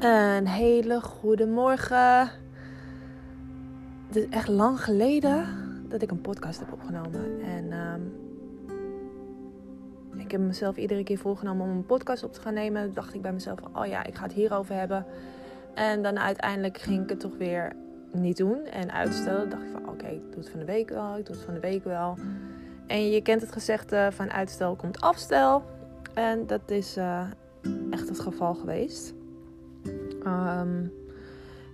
Een 0.00 0.46
hele 0.46 1.00
goede 1.00 1.46
morgen. 1.46 2.30
Het 4.06 4.16
is 4.16 4.28
echt 4.28 4.48
lang 4.48 4.84
geleden 4.84 5.46
dat 5.88 6.02
ik 6.02 6.10
een 6.10 6.20
podcast 6.20 6.58
heb 6.58 6.72
opgenomen. 6.72 7.40
En 7.40 7.72
ehm, 7.72 8.00
ik 10.20 10.30
heb 10.30 10.40
mezelf 10.40 10.76
iedere 10.76 11.02
keer 11.02 11.18
voorgenomen 11.18 11.66
om 11.66 11.72
een 11.72 11.86
podcast 11.86 12.24
op 12.24 12.32
te 12.32 12.40
gaan 12.40 12.54
nemen. 12.54 12.84
Toen 12.84 12.94
dacht 12.94 13.14
ik 13.14 13.22
bij 13.22 13.32
mezelf, 13.32 13.58
oh 13.74 13.86
ja, 13.86 14.04
ik 14.04 14.14
ga 14.14 14.22
het 14.22 14.32
hierover 14.32 14.74
hebben. 14.74 15.06
En 15.74 16.02
dan 16.02 16.18
uiteindelijk 16.18 16.78
ging 16.78 17.02
ik 17.02 17.08
het 17.08 17.20
toch 17.20 17.36
weer 17.36 17.72
niet 18.12 18.36
doen 18.36 18.64
en 18.64 18.92
uitstellen. 18.92 19.50
dacht 19.50 19.62
ik 19.62 19.70
van, 19.72 19.88
oké, 19.88 20.06
ik 20.06 20.32
doe 20.32 20.40
het 20.40 20.50
van 20.50 20.60
de 20.60 20.66
week 20.66 20.88
wel, 20.88 21.16
ik 21.16 21.26
doe 21.26 21.34
het 21.34 21.44
van 21.44 21.54
de 21.54 21.60
week 21.60 21.84
wel. 21.84 22.18
En 22.86 23.10
je 23.10 23.22
kent 23.22 23.40
het 23.40 23.52
gezegde 23.52 24.08
van 24.12 24.30
uitstel 24.30 24.76
komt 24.76 25.00
afstel. 25.00 25.62
En 26.14 26.46
dat 26.46 26.70
is 26.70 26.96
uh, 26.96 27.22
echt 27.90 28.08
het 28.08 28.20
geval 28.20 28.54
geweest. 28.54 29.18
Ehm, 30.24 30.86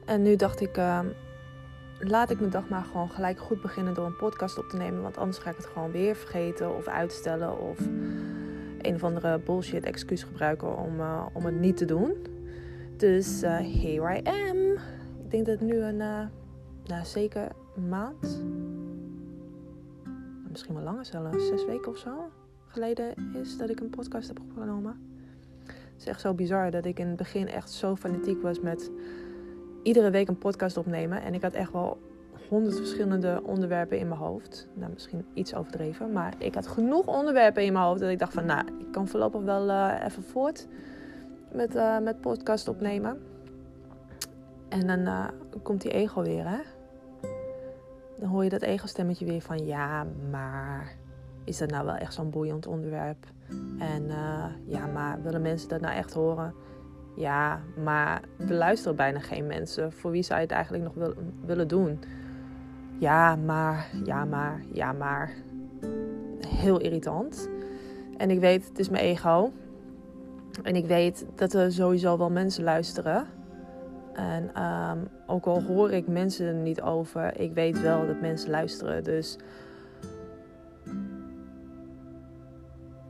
en 0.04 0.22
nu 0.22 0.36
dacht 0.36 0.60
ik, 0.60 0.76
ehm, 0.76 1.06
laat 1.98 2.30
ik 2.30 2.38
mijn 2.38 2.50
dag 2.50 2.68
maar 2.68 2.84
gewoon 2.84 3.10
gelijk 3.10 3.38
goed 3.38 3.60
beginnen 3.60 3.94
door 3.94 4.06
een 4.06 4.16
podcast 4.16 4.58
op 4.58 4.68
te 4.68 4.76
nemen. 4.76 5.02
Want 5.02 5.16
anders 5.16 5.38
ga 5.38 5.50
ik 5.50 5.56
het 5.56 5.66
gewoon 5.66 5.90
weer 5.90 6.16
vergeten 6.16 6.76
of 6.76 6.86
uitstellen 6.86 7.60
of 7.60 7.78
een 8.80 8.94
of 8.94 9.04
andere 9.04 9.38
bullshit 9.38 9.84
excuus 9.84 10.22
gebruiken 10.22 10.78
om, 10.78 11.00
uh, 11.00 11.26
om 11.32 11.44
het 11.44 11.60
niet 11.60 11.76
te 11.76 11.84
doen. 11.84 12.14
Dus 12.96 13.42
uh, 13.42 13.58
here 13.58 14.16
I 14.16 14.22
am. 14.24 14.56
Ik 15.24 15.30
denk 15.30 15.46
dat 15.46 15.60
het 15.60 15.68
nu 15.68 15.76
een, 15.76 16.00
uh, 16.00 16.26
nou 16.84 17.04
zeker 17.04 17.48
maand, 17.88 18.42
misschien 20.50 20.74
wel 20.74 20.84
langer 20.84 21.04
zelfs, 21.04 21.46
zes 21.46 21.64
weken 21.64 21.90
of 21.90 21.98
zo 21.98 22.30
geleden 22.76 23.14
is 23.34 23.56
dat 23.56 23.70
ik 23.70 23.80
een 23.80 23.90
podcast 23.90 24.28
heb 24.28 24.40
opgenomen. 24.40 25.15
Het 25.96 26.04
is 26.04 26.10
echt 26.10 26.20
zo 26.20 26.34
bizar 26.34 26.70
dat 26.70 26.84
ik 26.84 26.98
in 26.98 27.06
het 27.06 27.16
begin 27.16 27.48
echt 27.48 27.70
zo 27.70 27.96
fanatiek 27.96 28.42
was 28.42 28.60
met 28.60 28.90
iedere 29.82 30.10
week 30.10 30.28
een 30.28 30.38
podcast 30.38 30.76
opnemen. 30.76 31.22
En 31.22 31.34
ik 31.34 31.42
had 31.42 31.52
echt 31.52 31.72
wel 31.72 31.98
honderd 32.48 32.76
verschillende 32.76 33.40
onderwerpen 33.44 33.98
in 33.98 34.08
mijn 34.08 34.20
hoofd. 34.20 34.68
Nou, 34.74 34.92
misschien 34.92 35.26
iets 35.34 35.54
overdreven. 35.54 36.12
Maar 36.12 36.34
ik 36.38 36.54
had 36.54 36.66
genoeg 36.66 37.06
onderwerpen 37.06 37.64
in 37.64 37.72
mijn 37.72 37.84
hoofd 37.84 38.00
dat 38.00 38.10
ik 38.10 38.18
dacht 38.18 38.32
van... 38.32 38.46
Nou, 38.46 38.66
ik 38.78 38.92
kan 38.92 39.08
voorlopig 39.08 39.42
wel 39.42 39.68
uh, 39.68 39.94
even 40.04 40.22
voort 40.22 40.66
met, 41.52 41.74
uh, 41.74 41.98
met 41.98 42.20
podcast 42.20 42.68
opnemen. 42.68 43.22
En 44.68 44.86
dan 44.86 44.98
uh, 44.98 45.28
komt 45.62 45.82
die 45.82 45.92
ego 45.92 46.22
weer, 46.22 46.48
hè. 46.48 46.58
Dan 48.18 48.28
hoor 48.28 48.44
je 48.44 48.50
dat 48.50 48.62
ego-stemmetje 48.62 49.24
weer 49.24 49.40
van... 49.40 49.66
Ja, 49.66 50.06
maar 50.30 50.96
is 51.46 51.58
dat 51.58 51.70
nou 51.70 51.86
wel 51.86 51.94
echt 51.94 52.14
zo'n 52.14 52.30
boeiend 52.30 52.66
onderwerp? 52.66 53.26
En 53.78 54.04
uh, 54.04 54.44
ja, 54.64 54.86
maar 54.86 55.22
willen 55.22 55.42
mensen 55.42 55.68
dat 55.68 55.80
nou 55.80 55.94
echt 55.94 56.12
horen? 56.12 56.54
Ja, 57.14 57.60
maar 57.84 58.20
er 58.38 58.54
luisteren 58.54 58.96
bijna 58.96 59.18
geen 59.18 59.46
mensen. 59.46 59.92
Voor 59.92 60.10
wie 60.10 60.22
zou 60.22 60.40
je 60.40 60.46
het 60.46 60.54
eigenlijk 60.54 60.84
nog 60.84 60.94
wil, 60.94 61.14
willen 61.44 61.68
doen? 61.68 62.00
Ja, 62.98 63.36
maar, 63.36 63.88
ja, 64.04 64.24
maar, 64.24 64.62
ja, 64.72 64.92
maar. 64.92 65.32
Heel 66.46 66.80
irritant. 66.80 67.48
En 68.16 68.30
ik 68.30 68.40
weet, 68.40 68.68
het 68.68 68.78
is 68.78 68.88
mijn 68.88 69.04
ego. 69.04 69.52
En 70.62 70.76
ik 70.76 70.86
weet 70.86 71.26
dat 71.34 71.52
er 71.52 71.72
sowieso 71.72 72.18
wel 72.18 72.30
mensen 72.30 72.64
luisteren. 72.64 73.26
En 74.12 74.62
um, 74.62 75.08
ook 75.26 75.46
al 75.46 75.62
hoor 75.62 75.90
ik 75.90 76.06
mensen 76.06 76.46
er 76.46 76.54
niet 76.54 76.80
over, 76.80 77.40
ik 77.40 77.52
weet 77.52 77.80
wel 77.80 78.06
dat 78.06 78.20
mensen 78.20 78.50
luisteren. 78.50 79.04
Dus 79.04 79.38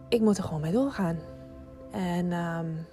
ik 0.08 0.20
moet 0.20 0.38
er 0.38 0.44
gewoon 0.44 0.60
mee 0.60 0.72
doorgaan. 0.72 1.18
En 1.90 2.32
um, 2.32 2.86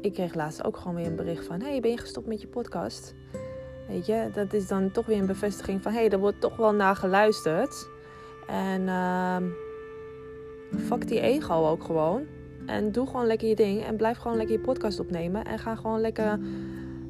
ik 0.00 0.12
kreeg 0.12 0.34
laatst 0.34 0.64
ook 0.64 0.76
gewoon 0.76 0.94
weer 0.94 1.06
een 1.06 1.16
bericht 1.16 1.46
van: 1.46 1.60
Hey, 1.60 1.80
ben 1.80 1.90
je 1.90 1.98
gestopt 1.98 2.26
met 2.26 2.40
je 2.40 2.46
podcast? 2.46 3.14
Weet 3.88 4.06
je, 4.06 4.30
dat 4.32 4.52
is 4.52 4.68
dan 4.68 4.90
toch 4.90 5.06
weer 5.06 5.18
een 5.18 5.26
bevestiging 5.26 5.82
van: 5.82 5.92
Hey, 5.92 6.08
er 6.08 6.18
wordt 6.18 6.40
toch 6.40 6.56
wel 6.56 6.72
naar 6.72 6.96
geluisterd. 6.96 7.88
En 8.46 8.88
um, 8.88 9.54
fuck 10.78 11.08
die 11.08 11.20
ego 11.20 11.68
ook 11.68 11.84
gewoon. 11.84 12.26
En 12.66 12.92
doe 12.92 13.06
gewoon 13.06 13.26
lekker 13.26 13.48
je 13.48 13.54
ding. 13.54 13.84
En 13.84 13.96
blijf 13.96 14.18
gewoon 14.18 14.36
lekker 14.36 14.56
je 14.56 14.62
podcast 14.62 15.00
opnemen. 15.00 15.44
En 15.44 15.58
ga 15.58 15.74
gewoon 15.74 16.00
lekker 16.00 16.38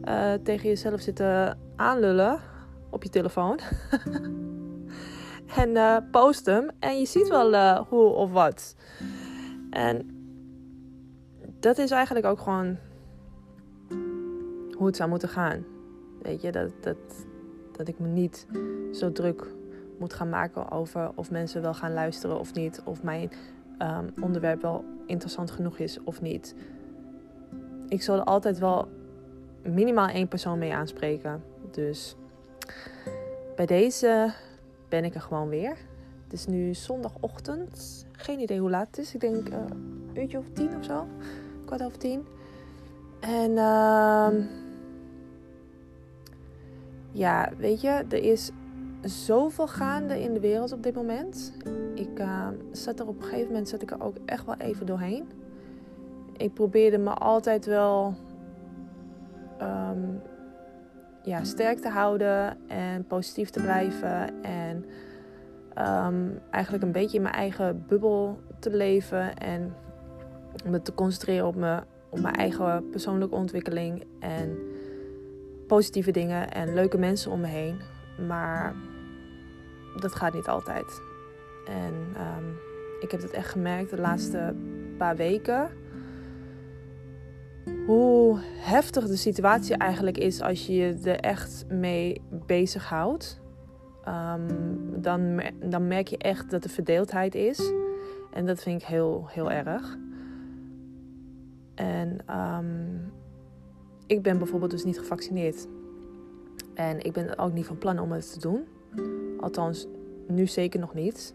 uh, 0.04 0.32
tegen 0.42 0.68
jezelf 0.68 1.00
zitten 1.00 1.58
aanlullen 1.76 2.40
op 2.90 3.02
je 3.02 3.08
telefoon. 3.08 3.58
En 5.54 5.70
uh, 5.70 5.96
post 6.10 6.46
hem. 6.46 6.70
En 6.78 6.98
je 6.98 7.06
ziet 7.06 7.28
wel 7.28 7.52
uh, 7.52 7.80
hoe 7.88 8.08
of 8.08 8.32
wat. 8.32 8.76
En 9.70 10.10
dat 11.60 11.78
is 11.78 11.90
eigenlijk 11.90 12.26
ook 12.26 12.40
gewoon 12.40 12.76
hoe 14.76 14.86
het 14.86 14.96
zou 14.96 15.08
moeten 15.08 15.28
gaan. 15.28 15.64
Weet 16.22 16.42
je, 16.42 16.52
dat, 16.52 16.70
dat, 16.80 16.96
dat 17.72 17.88
ik 17.88 17.98
me 17.98 18.08
niet 18.08 18.46
zo 18.92 19.12
druk 19.12 19.46
moet 19.98 20.14
gaan 20.14 20.28
maken 20.28 20.70
over 20.70 21.10
of 21.14 21.30
mensen 21.30 21.62
wel 21.62 21.74
gaan 21.74 21.92
luisteren 21.92 22.38
of 22.38 22.54
niet. 22.54 22.82
Of 22.84 23.02
mijn 23.02 23.30
um, 23.82 24.22
onderwerp 24.22 24.62
wel 24.62 24.84
interessant 25.06 25.50
genoeg 25.50 25.78
is 25.78 25.98
of 26.04 26.20
niet. 26.20 26.54
Ik 27.88 28.02
zal 28.02 28.16
er 28.16 28.24
altijd 28.24 28.58
wel 28.58 28.88
minimaal 29.62 30.08
één 30.08 30.28
persoon 30.28 30.58
mee 30.58 30.74
aanspreken. 30.74 31.42
Dus 31.70 32.16
bij 33.56 33.66
deze 33.66 34.32
ben 34.88 35.04
ik 35.04 35.14
er 35.14 35.20
gewoon 35.20 35.48
weer. 35.48 35.76
Het 36.24 36.32
is 36.32 36.46
nu 36.46 36.74
zondagochtend. 36.74 38.06
Geen 38.12 38.40
idee 38.40 38.60
hoe 38.60 38.70
laat 38.70 38.86
het 38.86 38.98
is. 38.98 39.14
Ik 39.14 39.20
denk 39.20 39.48
uh, 39.48 39.56
een 39.68 40.10
uurtje 40.14 40.38
of 40.38 40.44
tien 40.52 40.76
of 40.76 40.84
zo. 40.84 41.06
Kwart 41.64 41.82
over 41.82 41.98
tien. 41.98 42.26
En 43.20 43.50
uh, 43.50 44.28
ja, 47.12 47.50
weet 47.56 47.80
je, 47.80 47.88
er 47.88 48.22
is 48.22 48.50
zoveel 49.02 49.68
gaande 49.68 50.22
in 50.22 50.34
de 50.34 50.40
wereld 50.40 50.72
op 50.72 50.82
dit 50.82 50.94
moment. 50.94 51.52
Ik 51.94 52.18
uh, 52.18 52.48
zat 52.72 53.00
er 53.00 53.06
op 53.06 53.16
een 53.16 53.22
gegeven 53.22 53.46
moment 53.46 53.68
zat 53.68 53.82
ik 53.82 53.90
er 53.90 54.02
ook 54.02 54.16
echt 54.24 54.44
wel 54.44 54.56
even 54.56 54.86
doorheen. 54.86 55.28
Ik 56.36 56.54
probeerde 56.54 56.98
me 56.98 57.10
altijd 57.10 57.66
wel 57.66 58.14
um, 59.62 60.20
ja, 61.26 61.44
sterk 61.44 61.78
te 61.78 61.88
houden 61.88 62.68
en 62.68 63.06
positief 63.06 63.50
te 63.50 63.60
blijven. 63.60 64.42
En 64.42 64.84
um, 65.78 66.38
eigenlijk 66.50 66.84
een 66.84 66.92
beetje 66.92 67.16
in 67.16 67.22
mijn 67.22 67.34
eigen 67.34 67.84
bubbel 67.86 68.40
te 68.58 68.76
leven. 68.76 69.36
En 69.36 69.74
me 70.64 70.82
te 70.82 70.94
concentreren 70.94 71.46
op, 71.46 71.54
me, 71.54 71.82
op 72.10 72.20
mijn 72.20 72.34
eigen 72.34 72.90
persoonlijke 72.90 73.34
ontwikkeling. 73.34 74.04
En 74.20 74.58
positieve 75.66 76.10
dingen 76.10 76.50
en 76.50 76.74
leuke 76.74 76.98
mensen 76.98 77.30
om 77.30 77.40
me 77.40 77.46
heen. 77.46 77.80
Maar 78.26 78.74
dat 80.00 80.14
gaat 80.14 80.34
niet 80.34 80.48
altijd. 80.48 81.00
En 81.66 81.94
um, 81.94 82.58
ik 83.00 83.10
heb 83.10 83.22
het 83.22 83.30
echt 83.30 83.48
gemerkt 83.48 83.90
de 83.90 84.00
laatste 84.00 84.54
paar 84.98 85.16
weken 85.16 85.70
hoe 87.86 88.38
heftig 88.58 89.06
de 89.06 89.16
situatie 89.16 89.76
eigenlijk 89.76 90.18
is 90.18 90.40
als 90.40 90.66
je 90.66 90.74
je 90.74 90.98
er 91.02 91.20
echt 91.20 91.64
mee 91.68 92.20
bezighoudt. 92.46 93.40
Um, 94.08 95.02
dan, 95.02 95.42
dan 95.64 95.86
merk 95.86 96.08
je 96.08 96.18
echt 96.18 96.50
dat 96.50 96.64
er 96.64 96.70
verdeeldheid 96.70 97.34
is. 97.34 97.72
En 98.32 98.46
dat 98.46 98.62
vind 98.62 98.82
ik 98.82 98.88
heel, 98.88 99.26
heel 99.28 99.50
erg. 99.50 99.98
En 101.74 102.18
um, 102.30 103.12
ik 104.06 104.22
ben 104.22 104.38
bijvoorbeeld 104.38 104.70
dus 104.70 104.84
niet 104.84 104.98
gevaccineerd. 104.98 105.66
En 106.74 107.04
ik 107.04 107.12
ben 107.12 107.38
ook 107.38 107.52
niet 107.52 107.66
van 107.66 107.78
plan 107.78 107.98
om 107.98 108.12
het 108.12 108.32
te 108.32 108.40
doen. 108.40 108.64
Althans, 109.40 109.86
nu 110.28 110.46
zeker 110.46 110.80
nog 110.80 110.94
niet. 110.94 111.34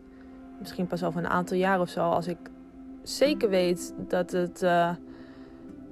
Misschien 0.60 0.88
pas 0.88 1.04
over 1.04 1.20
een 1.20 1.30
aantal 1.30 1.58
jaar 1.58 1.80
of 1.80 1.90
zo, 1.90 2.10
als 2.10 2.28
ik 2.28 2.38
zeker 3.04 3.50
weet 3.50 3.94
dat 4.08 4.32
het. 4.32 4.62
Uh, 4.64 4.96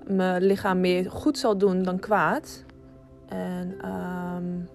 mijn 0.10 0.44
lichaam 0.44 0.80
meer 0.80 1.12
goed 1.12 1.38
zal 1.38 1.58
doen 1.58 1.84
dan 1.84 2.00
kwaad. 2.00 2.64
En 3.28 3.90
um, 3.90 4.70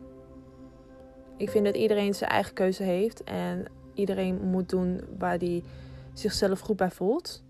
ik 1.36 1.50
vind 1.50 1.64
dat 1.64 1.76
iedereen 1.76 2.14
zijn 2.14 2.31
eigen 2.31 2.54
keuze 2.54 2.82
heeft. 2.82 3.25
En 3.25 3.64
iedereen 3.94 4.40
moet 4.42 4.69
doen 4.69 5.00
waar 5.19 5.38
hij 5.38 5.62
zichzelf 6.12 6.60
goed 6.60 6.76
bij 6.76 6.90
voelt. 6.90 7.42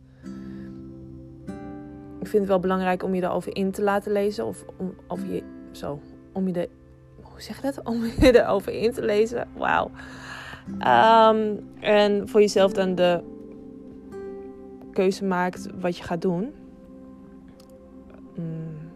Ik 2.20 2.30
vind 2.30 2.42
het 2.42 2.46
wel 2.46 2.60
belangrijk 2.60 3.02
om 3.02 3.14
je 3.14 3.22
erover 3.22 3.56
in 3.56 3.70
te 3.70 3.82
laten 3.82 4.12
lezen. 4.12 4.46
Of 4.46 4.64
om, 4.76 4.94
of 5.08 5.20
je, 5.26 5.42
zo, 5.72 6.00
om 6.32 6.48
je 6.48 6.52
er, 6.52 6.68
hoe 7.22 7.42
zeg 7.42 7.56
je 7.56 7.62
dat? 7.62 7.84
Om 7.92 8.04
je 8.04 8.42
erover 8.42 8.72
in 8.72 8.92
te 8.92 9.04
lezen. 9.04 9.48
Wauw. 9.56 9.90
Um, 10.68 11.68
en 11.80 12.28
voor 12.28 12.40
jezelf 12.40 12.72
dan 12.72 12.94
de 12.94 13.22
keuze 14.92 15.24
maakt 15.24 15.66
wat 15.80 15.96
je 15.96 16.02
gaat 16.02 16.22
doen. 16.22 16.54
Mm. 18.34 18.92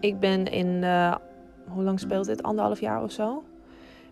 Ik 0.00 0.20
ben 0.20 0.44
in, 0.44 0.66
uh, 0.82 1.14
hoe 1.68 1.82
lang 1.82 2.00
speelt 2.00 2.26
dit? 2.26 2.42
Anderhalf 2.42 2.80
jaar 2.80 3.02
of 3.02 3.12
zo. 3.12 3.44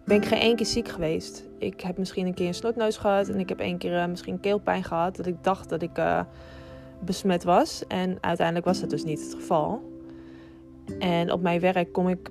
Ben 0.05 0.17
ik 0.17 0.25
geen 0.25 0.41
één 0.41 0.57
keer 0.57 0.67
ziek 0.67 0.89
geweest. 0.89 1.45
Ik 1.59 1.81
heb 1.81 1.99
misschien 1.99 2.27
een 2.27 2.35
keer 2.35 2.47
een 2.47 2.55
snotneus 2.55 2.97
gehad. 2.97 3.29
En 3.29 3.39
ik 3.39 3.49
heb 3.49 3.59
één 3.59 3.79
keer 3.79 3.93
uh, 3.93 4.07
misschien 4.07 4.41
keelpijn 4.41 4.85
gehad. 4.85 5.17
Dat 5.17 5.27
ik 5.27 5.37
dacht 5.45 5.69
dat 5.69 5.83
ik 5.83 5.99
uh, 5.99 6.21
besmet 7.01 7.45
was. 7.45 7.87
En 7.87 8.19
uiteindelijk 8.21 8.67
was 8.67 8.81
dat 8.81 8.91
dus 8.91 9.05
niet 9.05 9.21
het 9.21 9.35
geval. 9.35 9.93
En 10.99 11.33
op 11.33 11.43
mijn 11.43 11.61
werk 11.61 11.93
kom 11.93 12.09
ik 12.09 12.31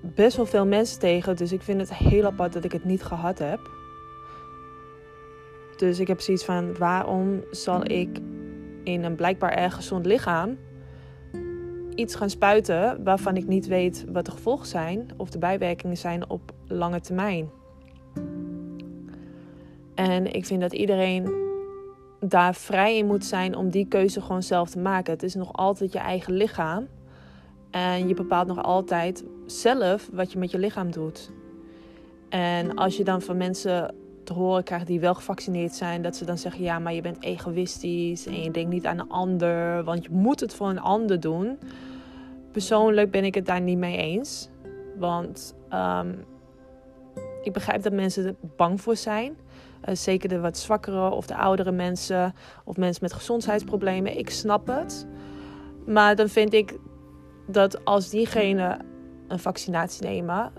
best 0.00 0.36
wel 0.36 0.46
veel 0.46 0.66
mensen 0.66 0.98
tegen. 0.98 1.36
Dus 1.36 1.52
ik 1.52 1.62
vind 1.62 1.80
het 1.80 1.94
heel 1.94 2.24
apart 2.24 2.52
dat 2.52 2.64
ik 2.64 2.72
het 2.72 2.84
niet 2.84 3.02
gehad 3.02 3.38
heb. 3.38 3.70
Dus 5.76 5.98
ik 5.98 6.08
heb 6.08 6.20
zoiets 6.20 6.44
van: 6.44 6.76
waarom 6.78 7.44
zal 7.50 7.90
ik 7.90 8.20
in 8.84 9.04
een 9.04 9.14
blijkbaar 9.14 9.52
erg 9.52 9.74
gezond 9.74 10.06
lichaam 10.06 10.56
iets 12.00 12.14
gaan 12.14 12.30
spuiten 12.30 13.04
waarvan 13.04 13.36
ik 13.36 13.46
niet 13.46 13.66
weet 13.66 14.04
wat 14.12 14.24
de 14.24 14.30
gevolgen 14.30 14.66
zijn 14.66 15.08
of 15.16 15.30
de 15.30 15.38
bijwerkingen 15.38 15.96
zijn 15.96 16.30
op 16.30 16.52
lange 16.66 17.00
termijn? 17.00 17.50
En 19.94 20.32
ik 20.34 20.46
vind 20.46 20.60
dat 20.60 20.72
iedereen 20.72 21.48
daar 22.20 22.54
vrij 22.54 22.96
in 22.96 23.06
moet 23.06 23.24
zijn 23.24 23.56
om 23.56 23.70
die 23.70 23.86
keuze 23.86 24.20
gewoon 24.20 24.42
zelf 24.42 24.70
te 24.70 24.78
maken. 24.78 25.12
Het 25.12 25.22
is 25.22 25.34
nog 25.34 25.52
altijd 25.52 25.92
je 25.92 25.98
eigen 25.98 26.32
lichaam. 26.32 26.86
En 27.70 28.08
je 28.08 28.14
bepaalt 28.14 28.46
nog 28.46 28.62
altijd 28.62 29.24
zelf 29.46 30.08
wat 30.12 30.32
je 30.32 30.38
met 30.38 30.50
je 30.50 30.58
lichaam 30.58 30.90
doet. 30.90 31.30
En 32.28 32.74
als 32.74 32.96
je 32.96 33.04
dan 33.04 33.22
van 33.22 33.36
mensen 33.36 33.94
te 34.24 34.32
horen 34.32 34.62
krijgt 34.62 34.86
die 34.86 35.00
wel 35.00 35.14
gevaccineerd 35.14 35.74
zijn, 35.74 36.02
dat 36.02 36.16
ze 36.16 36.24
dan 36.24 36.38
zeggen: 36.38 36.62
ja, 36.62 36.78
maar 36.78 36.94
je 36.94 37.00
bent 37.00 37.22
egoïstisch 37.24 38.26
en 38.26 38.42
je 38.42 38.50
denkt 38.50 38.70
niet 38.70 38.86
aan 38.86 38.98
een 38.98 39.10
ander, 39.10 39.84
want 39.84 40.04
je 40.04 40.10
moet 40.10 40.40
het 40.40 40.54
voor 40.54 40.68
een 40.68 40.80
ander 40.80 41.20
doen. 41.20 41.58
Persoonlijk 42.52 43.10
ben 43.10 43.24
ik 43.24 43.34
het 43.34 43.46
daar 43.46 43.60
niet 43.60 43.78
mee 43.78 43.96
eens. 43.96 44.48
Want 44.98 45.54
um, 45.72 46.24
ik 47.42 47.52
begrijp 47.52 47.82
dat 47.82 47.92
mensen 47.92 48.26
er 48.26 48.34
bang 48.56 48.80
voor 48.80 48.96
zijn. 48.96 49.36
Uh, 49.88 49.94
zeker 49.94 50.28
de 50.28 50.40
wat 50.40 50.58
zwakkere 50.58 51.10
of 51.10 51.26
de 51.26 51.36
oudere 51.36 51.72
mensen 51.72 52.34
of 52.64 52.76
mensen 52.76 53.02
met 53.02 53.12
gezondheidsproblemen. 53.12 54.18
Ik 54.18 54.30
snap 54.30 54.66
het. 54.66 55.06
Maar 55.86 56.16
dan 56.16 56.28
vind 56.28 56.52
ik 56.52 56.78
dat 57.46 57.84
als 57.84 58.08
diegene 58.10 58.78
een 59.28 59.38
vaccinatie 59.38 60.06
nemen, 60.06 60.52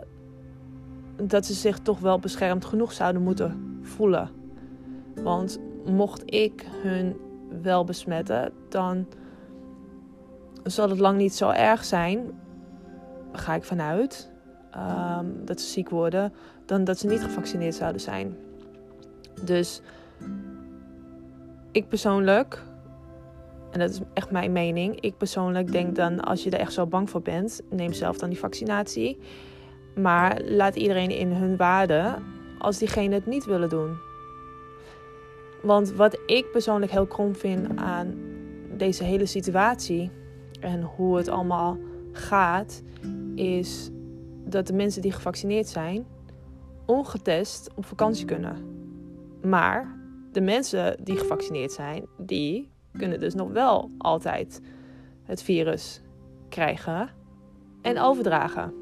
dat 1.23 1.45
ze 1.45 1.53
zich 1.53 1.79
toch 1.79 1.99
wel 1.99 2.19
beschermd 2.19 2.65
genoeg 2.65 2.91
zouden 2.91 3.21
moeten 3.21 3.79
voelen. 3.81 4.29
Want 5.15 5.59
mocht 5.85 6.23
ik 6.25 6.65
hun 6.83 7.17
wel 7.61 7.83
besmetten, 7.83 8.51
dan 8.69 9.07
zal 10.63 10.89
het 10.89 10.99
lang 10.99 11.17
niet 11.17 11.33
zo 11.35 11.49
erg 11.49 11.85
zijn, 11.85 12.39
ga 13.31 13.55
ik 13.55 13.63
vanuit, 13.63 14.31
um, 14.75 15.45
dat 15.45 15.61
ze 15.61 15.67
ziek 15.67 15.89
worden, 15.89 16.33
dan 16.65 16.83
dat 16.83 16.99
ze 16.99 17.07
niet 17.07 17.21
gevaccineerd 17.21 17.75
zouden 17.75 18.01
zijn. 18.01 18.35
Dus 19.43 19.81
ik 21.71 21.87
persoonlijk, 21.87 22.63
en 23.71 23.79
dat 23.79 23.89
is 23.89 23.99
echt 24.13 24.31
mijn 24.31 24.51
mening, 24.51 24.99
ik 24.99 25.17
persoonlijk 25.17 25.71
denk 25.71 25.95
dan 25.95 26.19
als 26.19 26.43
je 26.43 26.49
er 26.49 26.59
echt 26.59 26.73
zo 26.73 26.87
bang 26.87 27.09
voor 27.09 27.21
bent, 27.21 27.61
neem 27.69 27.93
zelf 27.93 28.17
dan 28.17 28.29
die 28.29 28.39
vaccinatie. 28.39 29.19
Maar 29.95 30.41
laat 30.41 30.75
iedereen 30.75 31.09
in 31.09 31.31
hun 31.31 31.57
waarde 31.57 32.15
als 32.59 32.77
diegenen 32.77 33.11
het 33.11 33.25
niet 33.25 33.45
willen 33.45 33.69
doen. 33.69 33.97
Want 35.61 35.91
wat 35.91 36.19
ik 36.25 36.51
persoonlijk 36.51 36.91
heel 36.91 37.07
krom 37.07 37.35
vind 37.35 37.77
aan 37.77 38.15
deze 38.77 39.03
hele 39.03 39.25
situatie 39.25 40.11
en 40.61 40.81
hoe 40.81 41.17
het 41.17 41.27
allemaal 41.27 41.77
gaat, 42.11 42.81
is 43.35 43.89
dat 44.45 44.67
de 44.67 44.73
mensen 44.73 45.01
die 45.01 45.11
gevaccineerd 45.11 45.67
zijn 45.67 46.05
ongetest 46.85 47.69
op 47.75 47.85
vakantie 47.85 48.25
kunnen. 48.25 48.57
Maar 49.41 49.97
de 50.31 50.41
mensen 50.41 50.97
die 51.03 51.17
gevaccineerd 51.17 51.71
zijn, 51.71 52.05
die 52.17 52.71
kunnen 52.97 53.19
dus 53.19 53.33
nog 53.33 53.51
wel 53.51 53.91
altijd 53.97 54.61
het 55.23 55.43
virus 55.43 56.01
krijgen 56.49 57.09
en 57.81 57.99
overdragen. 57.99 58.73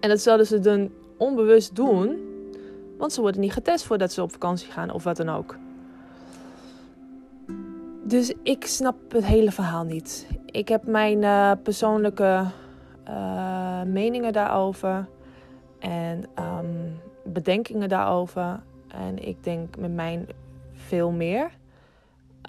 En 0.00 0.08
dat 0.08 0.20
zouden 0.20 0.46
ze 0.46 0.58
dan 0.58 0.90
onbewust 1.16 1.76
doen, 1.76 2.18
want 2.98 3.12
ze 3.12 3.20
worden 3.20 3.40
niet 3.40 3.52
getest 3.52 3.84
voordat 3.84 4.12
ze 4.12 4.22
op 4.22 4.32
vakantie 4.32 4.70
gaan 4.70 4.90
of 4.90 5.04
wat 5.04 5.16
dan 5.16 5.28
ook. 5.28 5.56
Dus 8.08 8.32
ik 8.42 8.66
snap 8.66 9.12
het 9.12 9.24
hele 9.24 9.52
verhaal 9.52 9.84
niet. 9.84 10.26
Ik 10.46 10.68
heb 10.68 10.86
mijn 10.86 11.22
uh, 11.22 11.52
persoonlijke 11.62 12.44
uh, 13.08 13.82
meningen 13.82 14.32
daarover 14.32 15.08
en 15.78 16.24
um, 16.38 17.00
bedenkingen 17.24 17.88
daarover. 17.88 18.60
En 18.88 19.26
ik 19.26 19.44
denk 19.44 19.76
met 19.78 19.94
mij 19.94 20.26
veel 20.72 21.10
meer. 21.10 21.50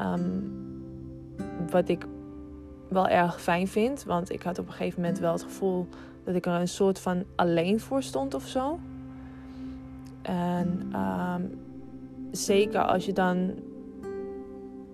Um, 0.01 0.83
wat 1.69 1.89
ik 1.89 2.05
wel 2.89 3.07
erg 3.07 3.41
fijn 3.41 3.67
vind, 3.67 4.03
want 4.03 4.31
ik 4.31 4.41
had 4.41 4.59
op 4.59 4.67
een 4.67 4.73
gegeven 4.73 5.01
moment 5.01 5.19
wel 5.19 5.31
het 5.31 5.44
gevoel 5.44 5.88
dat 6.23 6.35
ik 6.35 6.45
er 6.45 6.53
een 6.53 6.67
soort 6.67 7.00
van 7.00 7.23
alleen 7.35 7.79
voor 7.79 8.03
stond 8.03 8.33
of 8.33 8.47
zo. 8.47 8.79
En 10.21 10.94
um, 10.95 11.59
zeker 12.31 12.81
als 12.81 13.05
je 13.05 13.13
dan 13.13 13.53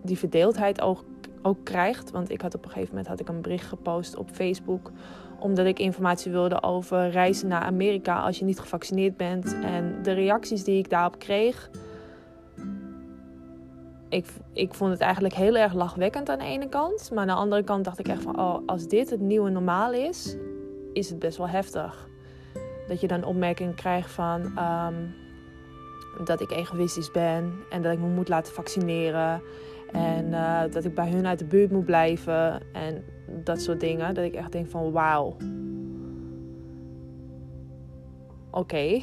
die 0.06 0.18
verdeeldheid 0.18 0.81
ook, 0.81 1.04
ook 1.42 1.57
krijgt. 1.63 2.12
Want 2.12 2.30
ik 2.30 2.42
had 2.42 2.56
op 2.56 2.63
een 2.63 2.69
gegeven 2.69 2.90
moment 2.90 3.07
had 3.07 3.19
ik 3.19 3.28
een 3.28 3.42
bericht 3.42 3.68
gepost 3.68 4.16
op 4.16 4.30
Facebook. 4.31 4.92
Omdat 5.40 5.66
ik 5.66 5.80
informatie 5.80 6.31
wilde 6.31 6.63
over 6.63 7.10
reizen 7.10 7.48
naar 7.48 7.62
Amerika 7.62 8.19
als 8.19 8.40
je 8.40 8.46
niet 8.46 8.60
gevaccineerd 8.60 9.18
bent. 9.18 9.56
En 9.62 10.00
de 10.04 10.12
reacties 10.12 10.63
die 10.63 10.78
ik 10.78 10.90
daarop 10.90 11.19
kreeg. 11.19 11.69
Ik, 14.10 14.25
ik 14.54 14.74
vond 14.74 14.92
het 14.92 15.02
eigenlijk 15.02 15.34
heel 15.34 15.56
erg 15.56 15.74
lachwekkend 15.74 16.30
aan 16.30 16.40
de 16.40 16.46
ene 16.46 16.69
kant. 16.69 17.12
Maar 17.12 17.22
aan 17.22 17.28
de 17.28 17.34
andere 17.34 17.63
kant 17.63 17.84
dacht 17.84 18.00
ik 18.00 18.07
echt 18.07 18.22
van... 18.22 18.40
Oh, 18.40 18.60
als 18.66 18.88
dit 18.88 19.10
het 19.10 19.19
nieuwe 19.19 19.50
normaal 19.50 19.94
is, 19.94 20.36
is 20.94 21.10
het 21.10 21.19
best 21.19 21.38
wel 21.38 21.48
heftig. 21.48 22.07
Dat 22.88 23.02
je 23.02 23.07
dan 23.07 23.24
opmerkingen 23.24 23.75
krijgt 23.75 24.12
van... 24.12 24.42
Um, 24.57 25.24
dat 26.24 26.42
ik 26.42 26.52
egoïstisch 26.52 27.12
ben 27.12 27.54
en 27.69 27.81
dat 27.81 27.94
ik 27.94 28.00
me 28.00 28.07
moet 28.07 28.30
laten 28.30 28.54
vaccineren. 28.54 29.42
En 29.91 30.25
uh, 30.25 30.61
dat 30.71 30.85
ik 30.85 30.95
bij 30.95 31.09
hun 31.09 31.27
uit 31.27 31.39
de 31.39 31.45
buurt 31.45 31.71
moet 31.71 31.85
blijven. 31.85 32.61
En 32.73 33.03
dat 33.43 33.61
soort 33.61 33.79
dingen. 33.79 34.13
Dat 34.13 34.23
ik 34.23 34.33
echt 34.33 34.51
denk 34.51 34.67
van 34.67 34.91
wauw. 34.91 35.35
Oké. 38.51 38.99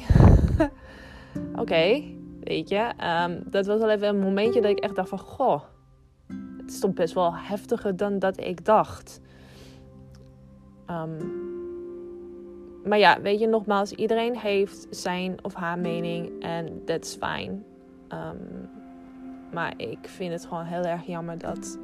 Oké. 1.61 2.03
Weet 2.39 2.69
je. 2.69 2.91
Um, 3.25 3.43
dat 3.45 3.65
was 3.65 3.79
wel 3.79 3.89
even 3.89 4.07
een 4.07 4.19
momentje 4.19 4.61
dat 4.61 4.71
ik 4.71 4.79
echt 4.79 4.95
dacht 4.95 5.09
van 5.09 5.19
goh. 5.19 5.61
Het 6.57 6.71
is 6.71 6.79
toch 6.79 6.93
best 6.93 7.13
wel 7.13 7.35
heftiger 7.35 7.95
dan 7.95 8.19
dat 8.19 8.39
ik 8.39 8.65
dacht. 8.65 9.21
Um, 10.89 11.41
maar 12.83 12.99
ja, 12.99 13.21
weet 13.21 13.39
je, 13.39 13.47
nogmaals, 13.47 13.91
iedereen 13.91 14.37
heeft 14.37 14.87
zijn 14.89 15.43
of 15.43 15.53
haar 15.53 15.79
mening 15.79 16.41
en 16.41 16.81
that's 16.85 17.17
fine. 17.21 17.51
Um, 18.09 18.69
maar 19.53 19.73
ik 19.77 19.97
vind 20.01 20.31
het 20.31 20.45
gewoon 20.45 20.65
heel 20.65 20.83
erg 20.83 21.05
jammer 21.05 21.37
dat, 21.37 21.77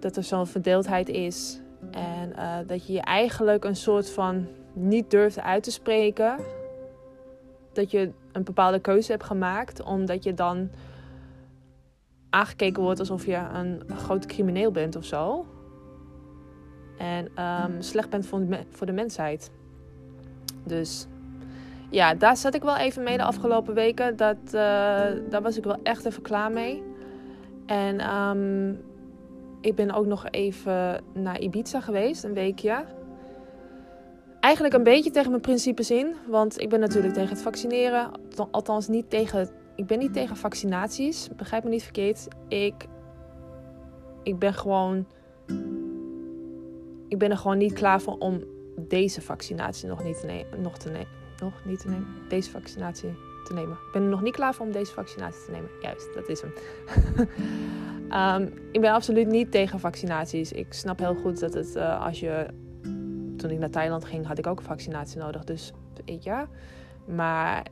dat 0.00 0.16
er 0.16 0.22
zo'n 0.22 0.46
verdeeldheid 0.46 1.08
is. 1.08 1.60
En 1.90 2.32
uh, 2.36 2.56
dat 2.66 2.86
je 2.86 2.92
je 2.92 3.00
eigenlijk 3.00 3.64
een 3.64 3.76
soort 3.76 4.10
van 4.10 4.46
niet 4.72 5.10
durft 5.10 5.40
uit 5.40 5.62
te 5.62 5.70
spreken. 5.70 6.36
Dat 7.72 7.90
je 7.90 8.12
een 8.32 8.44
bepaalde 8.44 8.80
keuze 8.80 9.10
hebt 9.10 9.24
gemaakt, 9.24 9.82
omdat 9.82 10.24
je 10.24 10.34
dan 10.34 10.70
aangekeken 12.30 12.82
wordt 12.82 13.00
alsof 13.00 13.26
je 13.26 13.36
een 13.36 13.82
groot 13.96 14.26
crimineel 14.26 14.70
bent 14.70 14.96
of 14.96 15.04
zo. 15.04 15.46
En 16.98 17.44
um, 17.44 17.82
slecht 17.82 18.10
bent 18.10 18.26
voor 18.70 18.86
de 18.86 18.92
mensheid. 18.92 19.50
Dus 20.64 21.06
ja, 21.96 22.14
daar 22.14 22.36
zat 22.36 22.54
ik 22.54 22.62
wel 22.62 22.76
even 22.76 23.02
mee 23.02 23.16
de 23.16 23.22
afgelopen 23.22 23.74
weken. 23.74 24.16
Dat, 24.16 24.36
uh, 24.46 24.52
daar 25.30 25.42
was 25.42 25.56
ik 25.56 25.64
wel 25.64 25.78
echt 25.82 26.04
even 26.04 26.22
klaar 26.22 26.52
mee. 26.52 26.82
En 27.66 28.14
um, 28.16 28.80
ik 29.60 29.74
ben 29.74 29.92
ook 29.92 30.06
nog 30.06 30.30
even 30.30 31.04
naar 31.14 31.40
Ibiza 31.40 31.80
geweest, 31.80 32.24
een 32.24 32.34
weekje. 32.34 32.84
Eigenlijk 34.40 34.74
een 34.74 34.82
beetje 34.82 35.10
tegen 35.10 35.30
mijn 35.30 35.42
principes 35.42 35.90
in. 35.90 36.14
Want 36.28 36.60
ik 36.60 36.68
ben 36.68 36.80
natuurlijk 36.80 37.14
tegen 37.14 37.30
het 37.30 37.42
vaccineren. 37.42 38.10
Althans, 38.50 38.88
niet 38.88 39.10
tegen, 39.10 39.48
ik 39.74 39.86
ben 39.86 39.98
niet 39.98 40.12
tegen 40.12 40.36
vaccinaties. 40.36 41.28
Begrijp 41.36 41.64
me 41.64 41.70
niet 41.70 41.82
verkeerd. 41.82 42.28
Ik, 42.48 42.74
ik 44.22 44.38
ben 44.38 44.54
gewoon. 44.54 45.06
Ik 47.08 47.18
ben 47.18 47.30
er 47.30 47.36
gewoon 47.36 47.58
niet 47.58 47.72
klaar 47.72 48.00
voor 48.00 48.18
om 48.18 48.44
deze 48.78 49.22
vaccinatie 49.22 49.88
nog 49.88 50.04
niet. 50.04 50.26
Nog 50.58 50.78
te 50.78 50.90
nemen 50.90 51.24
nog 51.40 51.64
niet 51.64 51.80
te 51.80 51.88
nemen. 51.88 52.08
Deze 52.28 52.50
vaccinatie 52.50 53.14
te 53.44 53.52
nemen. 53.54 53.72
Ik 53.72 53.92
ben 53.92 54.02
er 54.02 54.08
nog 54.08 54.22
niet 54.22 54.34
klaar 54.34 54.54
voor 54.54 54.66
om 54.66 54.72
deze 54.72 54.92
vaccinatie 54.92 55.44
te 55.44 55.50
nemen. 55.50 55.70
Juist, 55.80 56.14
dat 56.14 56.28
is 56.28 56.40
hem. 56.40 56.52
um, 58.42 58.52
ik 58.72 58.80
ben 58.80 58.92
absoluut 58.92 59.26
niet 59.26 59.50
tegen 59.50 59.80
vaccinaties. 59.80 60.52
Ik 60.52 60.72
snap 60.72 60.98
heel 60.98 61.14
goed 61.14 61.40
dat 61.40 61.54
het 61.54 61.76
uh, 61.76 62.04
als 62.04 62.20
je. 62.20 62.46
Toen 63.36 63.50
ik 63.50 63.58
naar 63.58 63.70
Thailand 63.70 64.04
ging, 64.04 64.26
had 64.26 64.38
ik 64.38 64.46
ook 64.46 64.58
een 64.58 64.64
vaccinatie 64.64 65.18
nodig. 65.18 65.44
Dus 65.44 65.72
weet 66.04 66.24
Maar 67.06 67.66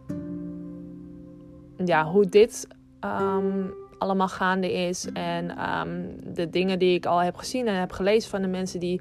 ja, 1.85 2.05
hoe 2.05 2.27
dit 2.27 2.69
um, 3.01 3.75
allemaal 3.99 4.29
gaande 4.29 4.73
is. 4.73 5.09
En 5.13 5.57
ehm, 5.57 6.07
de 6.35 6.51
dingen 6.51 6.79
die 6.79 6.95
ik 6.95 7.07
al 7.07 7.19
heb 7.19 7.37
gezien 7.37 7.67
en 7.67 7.75
heb 7.75 7.93
gelezen 7.93 8.31
van 8.31 8.43
de 8.43 8.49
mensen 8.49 8.81
die 8.81 9.01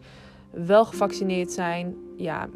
wel 0.51 0.85
gevaccineerd 0.85 1.51
zijn. 1.51 1.95
Ja, 2.17 2.47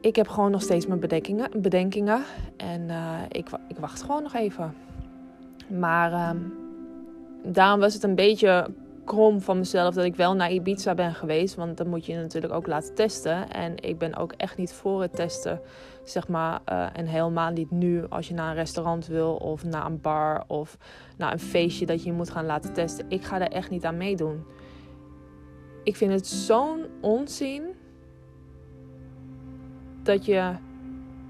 ik 0.00 0.16
heb 0.16 0.28
gewoon 0.28 0.50
nog 0.50 0.62
steeds 0.62 0.86
mijn 0.86 1.00
bedenkingen. 1.00 1.50
bedenkingen 1.62 2.22
en 2.56 2.80
uh, 2.88 3.20
ik, 3.28 3.48
ik 3.68 3.78
wacht 3.78 4.02
gewoon 4.02 4.22
nog 4.22 4.34
even. 4.34 4.74
Maar 5.68 6.12
uh, 6.12 6.30
daarom 7.42 7.80
was 7.80 7.94
het 7.94 8.02
een 8.02 8.14
beetje 8.14 8.70
krom 9.04 9.40
van 9.40 9.58
mezelf 9.58 9.94
dat 9.94 10.04
ik 10.04 10.16
wel 10.16 10.34
naar 10.34 10.52
Ibiza 10.52 10.94
ben 10.94 11.14
geweest. 11.14 11.54
Want 11.54 11.76
dan 11.76 11.88
moet 11.88 12.06
je 12.06 12.14
natuurlijk 12.14 12.52
ook 12.52 12.66
laten 12.66 12.94
testen. 12.94 13.50
En 13.50 13.76
ik 13.76 13.98
ben 13.98 14.16
ook 14.16 14.32
echt 14.32 14.56
niet 14.56 14.72
voor 14.72 15.02
het 15.02 15.16
testen, 15.16 15.60
zeg 16.04 16.28
maar. 16.28 16.60
Uh, 16.72 16.86
en 16.92 17.06
helemaal 17.06 17.50
niet 17.50 17.70
nu 17.70 18.06
als 18.08 18.28
je 18.28 18.34
naar 18.34 18.50
een 18.50 18.56
restaurant 18.56 19.06
wil 19.06 19.34
of 19.34 19.64
naar 19.64 19.86
een 19.86 20.00
bar 20.00 20.44
of 20.46 20.76
naar 21.16 21.32
een 21.32 21.38
feestje 21.38 21.86
dat 21.86 22.02
je 22.02 22.12
moet 22.12 22.30
gaan 22.30 22.46
laten 22.46 22.72
testen. 22.72 23.04
Ik 23.08 23.24
ga 23.24 23.38
daar 23.38 23.48
echt 23.48 23.70
niet 23.70 23.84
aan 23.84 23.96
meedoen. 23.96 24.44
Ik 25.84 25.96
vind 25.96 26.12
het 26.12 26.26
zo'n 26.26 26.86
onzin 27.00 27.62
dat 30.08 30.24
je 30.24 30.52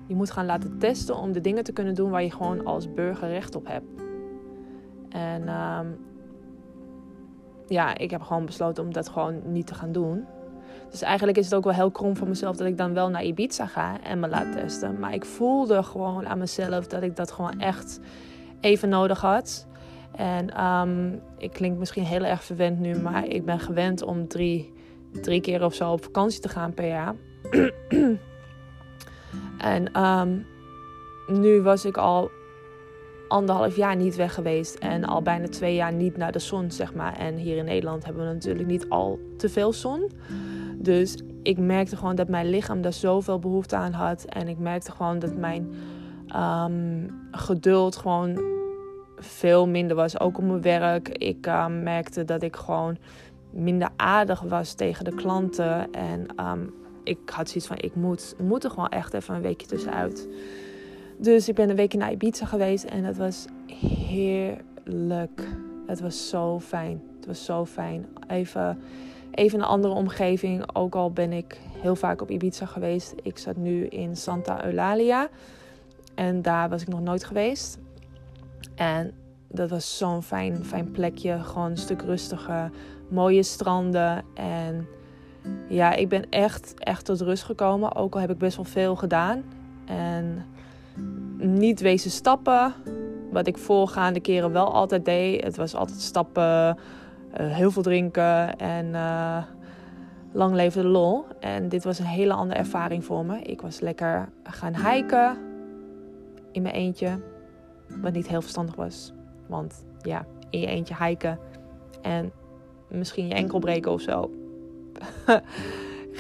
je 0.07 0.15
moet 0.15 0.31
gaan 0.31 0.47
laten 0.47 0.79
testen 0.79 1.17
om 1.17 1.33
de 1.33 1.41
dingen 1.41 1.65
te 1.65 1.73
kunnen 1.73 1.95
doen 1.95 2.11
waar 2.11 2.23
je 2.23 2.31
gewoon 2.31 2.67
als 2.67 2.93
burger 2.95 3.29
recht 3.29 3.55
op 3.55 3.67
hebt. 3.67 4.03
En 5.09 5.49
um, 5.49 5.97
ja, 7.67 7.97
ik 7.97 8.11
heb 8.11 8.23
gewoon 8.23 8.47
besloten 8.47 8.85
om 8.85 8.93
dat 8.93 9.09
gewoon 9.09 9.41
niet 9.45 9.67
te 9.67 9.75
gaan 9.75 9.93
doen. 9.93 10.25
Dus 10.91 11.03
eigenlijk 11.03 11.39
is 11.39 11.45
het 11.45 11.55
ook 11.55 11.65
wel 11.65 11.73
heel 11.73 11.91
krom 11.91 12.17
voor 12.17 12.29
mezelf 12.29 12.57
dat 12.57 12.67
ik 12.67 12.77
dan 12.77 12.95
wel 12.95 13.09
naar 13.09 13.25
Ibiza 13.25 13.67
ga 13.67 14.01
en 14.03 14.21
me 14.21 14.29
laat 14.29 14.53
testen. 14.53 14.99
Maar 14.99 15.15
ik 15.15 15.25
voelde 15.25 15.83
gewoon 15.83 16.27
aan 16.27 16.39
mezelf 16.39 16.87
dat 16.87 17.03
ik 17.03 17.17
dat 17.17 17.31
gewoon 17.31 17.61
echt 17.61 18.01
even 18.61 18.89
nodig 18.89 19.21
had. 19.21 19.67
En 20.15 20.65
um, 20.65 21.21
ik 21.39 21.53
klink 21.53 21.79
misschien 21.79 22.05
heel 22.05 22.25
erg 22.25 22.45
verwend 22.45 22.79
nu, 22.79 23.01
maar 23.01 23.27
ik 23.27 23.45
ben 23.45 23.61
gewend 23.61 24.03
om 24.03 24.29
drie, 24.29 24.73
drie 25.23 25.41
keer 25.41 25.65
of 25.65 25.75
zo 25.75 25.93
op 25.93 26.05
vakantie 26.05 26.41
te 26.41 26.49
gaan 26.49 26.75
per 26.75 26.87
jaar. 26.87 27.15
en 29.59 30.05
um, 30.05 30.47
nu 31.27 31.63
was 31.63 31.85
ik 31.85 31.97
al 31.97 32.31
anderhalf 33.29 33.77
jaar 33.77 33.97
niet 33.97 34.17
weg 34.17 34.35
geweest 34.35 34.75
en 34.75 35.05
al 35.05 35.23
bijna 35.23 35.49
twee 35.49 35.75
jaar 35.75 35.93
niet 35.93 36.17
naar 36.17 36.33
de 36.33 36.39
zon, 36.39 36.71
zeg 36.71 36.95
maar. 36.95 37.17
En 37.17 37.37
hier 37.37 37.57
in 37.57 37.65
Nederland 37.65 38.05
hebben 38.05 38.27
we 38.27 38.33
natuurlijk 38.33 38.69
niet 38.69 38.89
al 38.89 39.19
te 39.37 39.49
veel 39.49 39.73
zon. 39.73 40.11
Dus 40.77 41.23
ik 41.43 41.59
merkte 41.59 41.97
gewoon 41.97 42.15
dat 42.15 42.29
mijn 42.29 42.51
lichaam 42.51 42.83
daar 42.83 42.93
zoveel 42.93 43.39
behoefte 43.39 43.77
aan 43.77 43.93
had. 43.93 44.25
En 44.25 44.49
ik 44.49 44.59
merkte 44.59 44.91
gewoon 44.91 45.19
dat 45.19 45.37
mijn 45.37 45.75
um, 46.37 47.29
geduld 47.31 47.97
gewoon 47.97 48.41
veel 49.17 49.69
minder 49.69 49.97
was. 49.97 50.21
Ook 50.21 50.39
op 50.39 50.45
mijn 50.45 50.63
werk. 50.63 51.09
Ik 51.09 51.47
um, 51.47 51.83
merkte 51.83 52.25
dat 52.25 52.43
ik 52.43 52.57
gewoon 52.57 52.97
minder 53.51 53.89
aardig 53.97 54.41
was 54.41 54.75
tegen 54.75 55.05
de 55.05 55.15
klanten. 55.15 55.93
En 55.93 56.27
um, 56.47 56.75
ik 57.09 57.31
had 57.31 57.49
zoiets 57.49 57.67
van: 57.67 57.79
ik 57.79 57.95
moet, 57.95 58.35
moet 58.39 58.65
er 58.65 58.71
gewoon 58.71 58.89
echt 58.89 59.15
even 59.15 59.35
een 59.35 59.43
weekje 59.43 59.67
tussenuit. 59.67 60.29
Dus 61.19 61.49
ik 61.49 61.55
ben 61.55 61.71
een 61.71 61.77
weekje 61.77 61.99
naar 61.99 62.13
Ibiza 62.13 62.47
geweest 62.47 62.85
en 62.85 63.05
het 63.05 63.17
was 63.17 63.47
heerlijk. 64.07 65.49
Het 65.87 66.01
was 66.01 66.29
zo 66.29 66.61
fijn. 66.61 67.03
Het 67.17 67.27
was 67.27 67.45
zo 67.45 67.65
fijn. 67.65 68.07
Even, 68.29 68.79
even 69.31 69.59
een 69.59 69.65
andere 69.65 69.95
omgeving. 69.95 70.77
Ook 70.77 70.95
al 70.95 71.13
ben 71.13 71.33
ik 71.33 71.61
heel 71.83 71.97
vaak 71.97 72.23
op 72.23 72.31
Ibiza 72.31 72.67
geweest. 72.67 73.15
Ik 73.23 73.39
zat 73.39 73.57
nu 73.57 73.87
in 73.87 74.17
Santa 74.17 74.65
Eulalia. 74.65 75.29
En 76.15 76.43
daar 76.43 76.69
was 76.69 76.83
ik 76.83 76.89
nog 76.89 77.01
nooit 77.01 77.25
geweest. 77.25 77.79
En 78.75 79.13
dat 79.49 79.71
was 79.71 79.99
zo'n 79.99 80.23
fijn, 80.23 80.65
fijn 80.65 80.91
plekje. 80.91 81.39
Gewoon 81.39 81.71
een 81.71 81.77
stuk 81.77 82.03
rustiger. 82.03 82.71
Mooie 83.09 83.43
stranden. 83.43 84.25
En 84.35 84.87
ja, 85.69 85.95
ik 85.95 86.09
ben 86.09 86.25
echt, 86.31 86.75
echt 86.79 87.05
tot 87.05 87.21
rust 87.21 87.43
gekomen. 87.43 87.95
Ook 87.95 88.15
al 88.15 88.21
heb 88.21 88.31
ik 88.31 88.39
best 88.39 88.57
wel 88.57 88.65
veel 88.65 88.97
gedaan. 88.97 89.43
En 89.85 90.45
niet 91.37 91.81
wezen 91.81 92.11
stappen. 92.11 92.75
Wat 93.31 93.47
ik 93.47 93.59
voorgaande 93.59 94.21
keren 94.21 94.53
wel 94.53 94.73
altijd 94.73 95.05
deed. 95.05 95.45
Het 95.45 95.57
was 95.57 95.75
altijd 95.75 96.01
stappen, 96.01 96.77
uh, 97.41 97.55
heel 97.55 97.71
veel 97.71 97.83
drinken 97.83 98.59
en 98.59 98.87
uh, 98.87 99.43
lang 100.33 100.55
leven 100.55 100.83
de 100.83 100.89
lol. 100.89 101.25
En 101.41 101.69
dit 101.69 101.85
was 101.85 101.99
een 101.99 102.05
hele 102.05 102.33
andere 102.33 102.59
ervaring 102.59 103.05
voor 103.05 103.25
me. 103.25 103.41
Ik 103.43 103.61
was 103.61 103.81
lekker 103.81 104.29
gaan 104.43 104.75
hiken 104.77 105.39
in 106.53 106.63
mijn 106.63 106.75
eentje. 106.75 107.21
Wat 108.01 108.13
niet 108.13 108.29
heel 108.29 108.41
verstandig 108.41 108.75
was. 108.75 109.13
Want 109.47 109.85
ja, 110.03 110.27
in 110.51 110.61
je 110.61 110.67
eentje 110.67 111.05
hiken 111.05 111.39
en 112.03 112.33
misschien 112.89 113.27
je 113.27 113.35
enkel 113.35 113.59
breken 113.59 113.93
of 113.93 114.01
zo. 114.01 114.31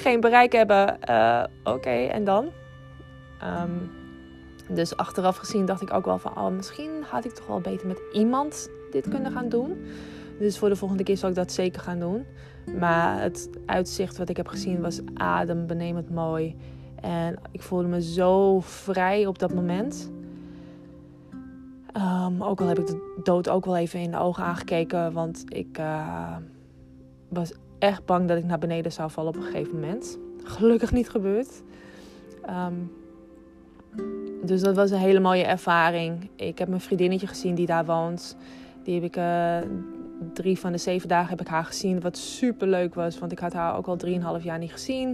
Geen 0.02 0.20
bereik 0.20 0.52
hebben. 0.52 0.99
Uh, 1.08 1.44
Oké, 1.64 1.90
en 1.90 2.25
dan? 2.25 2.49
Um, 3.62 3.90
dus 4.68 4.97
achteraf 4.97 5.37
gezien 5.37 5.66
dacht 5.66 5.82
ik 5.82 5.92
ook 5.92 6.04
wel 6.04 6.18
van, 6.18 6.38
oh, 6.38 6.49
misschien 6.49 6.90
had 7.11 7.25
ik 7.25 7.32
toch 7.32 7.47
wel 7.47 7.61
beter 7.61 7.87
met 7.87 8.00
iemand 8.12 8.70
dit 8.90 9.08
kunnen 9.08 9.32
gaan 9.32 9.49
doen. 9.49 9.85
Dus 10.38 10.58
voor 10.58 10.68
de 10.68 10.76
volgende 10.76 11.02
keer 11.02 11.16
zal 11.16 11.28
ik 11.28 11.35
dat 11.35 11.52
zeker 11.52 11.82
gaan 11.82 11.99
doen. 11.99 12.25
Maar 12.78 13.23
het 13.23 13.50
uitzicht 13.66 14.16
wat 14.16 14.28
ik 14.28 14.37
heb 14.37 14.49
gezien 14.49 14.80
was 14.80 15.00
adembenemend 15.14 16.11
mooi. 16.11 16.56
En 17.00 17.37
ik 17.50 17.62
voelde 17.62 17.88
me 17.88 18.02
zo 18.02 18.61
vrij 18.61 19.26
op 19.26 19.38
dat 19.38 19.54
moment. 19.54 20.11
Um, 21.97 22.42
ook 22.42 22.61
al 22.61 22.66
heb 22.66 22.78
ik 22.78 22.87
de 22.87 23.20
dood 23.23 23.49
ook 23.49 23.64
wel 23.64 23.76
even 23.76 24.00
in 24.00 24.11
de 24.11 24.18
ogen 24.18 24.44
aangekeken. 24.44 25.12
Want 25.12 25.44
ik 25.49 25.78
uh, 25.78 26.37
was 27.28 27.52
echt 27.78 28.04
bang 28.04 28.28
dat 28.28 28.38
ik 28.38 28.44
naar 28.44 28.58
beneden 28.58 28.92
zou 28.92 29.11
vallen 29.11 29.35
op 29.35 29.37
een 29.37 29.47
gegeven 29.47 29.75
moment. 29.75 30.18
Gelukkig 30.42 30.92
niet 30.92 31.11
gebeurd. 31.11 31.62
Um, 32.49 32.92
dus 34.42 34.61
dat 34.61 34.76
was 34.76 34.90
een 34.90 34.99
hele 34.99 35.20
mooie 35.20 35.44
ervaring. 35.44 36.30
Ik 36.37 36.58
heb 36.58 36.68
mijn 36.68 36.80
vriendinnetje 36.80 37.26
gezien 37.26 37.54
die 37.54 37.66
daar 37.66 37.85
woont. 37.85 38.37
Die 38.82 38.94
heb 38.94 39.04
ik 39.04 39.16
uh, 39.16 39.56
drie 40.32 40.58
van 40.58 40.73
de 40.73 40.78
zeven 40.78 41.08
dagen 41.08 41.30
heb 41.30 41.40
ik 41.40 41.47
haar 41.47 41.64
gezien. 41.64 42.00
Wat 42.00 42.16
super 42.16 42.68
leuk 42.68 42.94
was, 42.94 43.18
want 43.18 43.32
ik 43.32 43.38
had 43.38 43.52
haar 43.52 43.76
ook 43.76 43.87
al 43.87 43.97
drieënhalf 43.97 44.44
jaar 44.44 44.58
niet 44.58 44.73
gezien. 44.73 45.08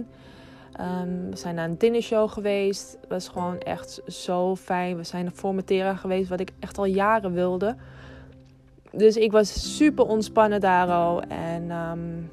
Um, 0.81 1.29
we 1.29 1.35
zijn 1.35 1.55
naar 1.55 1.69
een 1.69 1.77
dinnershow 1.77 2.29
geweest. 2.29 2.97
Het 3.01 3.09
was 3.09 3.27
gewoon 3.27 3.57
echt 3.57 4.01
zo 4.07 4.55
fijn. 4.55 4.97
We 4.97 5.03
zijn 5.03 5.23
naar 5.23 5.33
Formatera 5.33 5.95
geweest, 5.95 6.29
wat 6.29 6.39
ik 6.39 6.51
echt 6.59 6.77
al 6.77 6.85
jaren 6.85 7.33
wilde. 7.33 7.75
Dus 8.91 9.17
ik 9.17 9.31
was 9.31 9.75
super 9.75 10.05
ontspannen 10.05 10.59
daar 10.59 10.87
al. 10.87 11.21
En 11.21 11.71
um, 11.71 12.29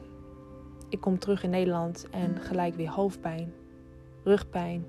ik 0.92 1.00
kom 1.00 1.18
terug 1.18 1.42
in 1.42 1.50
Nederland 1.50 2.06
en 2.10 2.36
gelijk 2.40 2.74
weer 2.74 2.90
hoofdpijn, 2.90 3.52
rugpijn, 4.24 4.84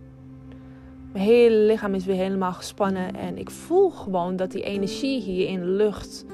mijn 1.13 1.25
hele 1.25 1.55
lichaam 1.55 1.93
is 1.93 2.05
weer 2.05 2.15
helemaal 2.15 2.53
gespannen. 2.53 3.15
En 3.15 3.37
ik 3.37 3.49
voel 3.49 3.89
gewoon 3.89 4.35
dat 4.35 4.51
die 4.51 4.63
energie 4.63 5.21
hier 5.21 5.47
in 5.47 5.59
de 5.59 5.65
lucht 5.65 6.25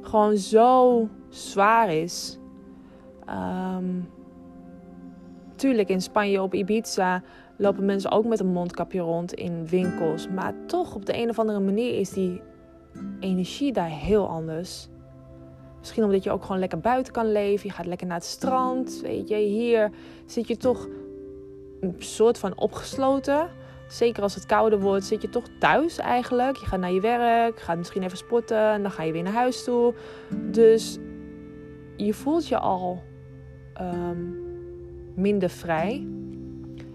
gewoon 0.00 0.36
zo 0.36 1.08
zwaar 1.28 1.94
is. 1.94 2.38
Um, 3.28 4.08
tuurlijk, 5.56 5.88
in 5.88 6.02
Spanje 6.02 6.42
op 6.42 6.54
Ibiza 6.54 7.22
lopen 7.56 7.84
mensen 7.84 8.10
ook 8.10 8.24
met 8.24 8.40
een 8.40 8.52
mondkapje 8.52 9.00
rond 9.00 9.32
in 9.32 9.66
winkels. 9.66 10.28
Maar 10.28 10.54
toch 10.66 10.94
op 10.94 11.06
de 11.06 11.16
een 11.16 11.28
of 11.28 11.38
andere 11.38 11.60
manier 11.60 11.98
is 11.98 12.10
die 12.10 12.40
energie 13.20 13.72
daar 13.72 13.90
heel 13.90 14.28
anders. 14.28 14.88
Misschien 15.80 16.04
omdat 16.04 16.24
je 16.24 16.30
ook 16.30 16.42
gewoon 16.42 16.58
lekker 16.58 16.80
buiten 16.80 17.12
kan 17.12 17.32
leven. 17.32 17.68
Je 17.68 17.74
gaat 17.74 17.86
lekker 17.86 18.06
naar 18.06 18.16
het 18.16 18.26
strand. 18.26 19.00
Weet 19.02 19.28
je, 19.28 19.36
hier 19.36 19.90
zit 20.26 20.48
je 20.48 20.56
toch 20.56 20.88
een 21.80 21.94
soort 21.98 22.38
van 22.38 22.58
opgesloten. 22.58 23.48
Zeker 23.88 24.22
als 24.22 24.34
het 24.34 24.46
kouder 24.46 24.80
wordt, 24.80 25.04
zit 25.04 25.22
je 25.22 25.28
toch 25.28 25.44
thuis 25.58 25.98
eigenlijk. 25.98 26.56
Je 26.56 26.66
gaat 26.66 26.80
naar 26.80 26.92
je 26.92 27.00
werk, 27.00 27.60
gaat 27.60 27.76
misschien 27.76 28.02
even 28.02 28.16
sporten 28.16 28.70
en 28.70 28.82
dan 28.82 28.90
ga 28.90 29.02
je 29.02 29.12
weer 29.12 29.22
naar 29.22 29.32
huis 29.32 29.64
toe. 29.64 29.94
Dus 30.50 30.98
je 31.96 32.14
voelt 32.14 32.48
je 32.48 32.58
al 32.58 33.02
um, 33.80 34.38
minder 35.14 35.50
vrij. 35.50 36.06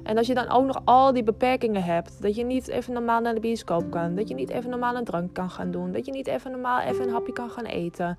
En 0.04 0.18
als 0.18 0.28
je 0.28 0.34
dan 0.34 0.50
ook 0.50 0.66
nog 0.66 0.82
al 0.84 1.14
die 1.14 1.24
beperkingen 1.24 1.84
hebt, 1.84 2.22
dat 2.22 2.36
je 2.36 2.44
niet 2.44 2.68
even 2.68 2.94
normaal 2.94 3.22
naar 3.22 3.34
de 3.34 3.40
bioscoop 3.40 3.92
kan, 3.92 4.16
dat 4.16 4.28
je 4.28 4.34
niet 4.34 4.50
even 4.50 4.70
normaal 4.70 4.96
een 4.96 5.04
drank 5.04 5.34
kan 5.34 5.50
gaan 5.50 5.72
doen, 5.72 5.92
dat 5.92 6.06
je 6.06 6.12
niet 6.12 6.28
even 6.28 6.52
normaal 6.52 6.80
even 6.80 7.04
een 7.04 7.14
hapje 7.14 7.34
kan 7.34 7.50
gaan 7.50 7.66
eten. 7.66 8.18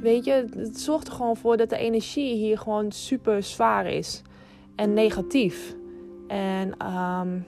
Weet 0.00 0.24
je, 0.24 0.44
het 0.56 0.80
zorgt 0.80 1.06
er 1.06 1.12
gewoon 1.12 1.36
voor 1.36 1.56
dat 1.56 1.70
de 1.70 1.76
energie 1.76 2.34
hier 2.34 2.58
gewoon 2.58 2.92
super 2.92 3.42
zwaar 3.42 3.86
is 3.86 4.22
en 4.76 4.94
negatief. 4.94 5.74
En 6.28 6.86
um, 6.94 7.46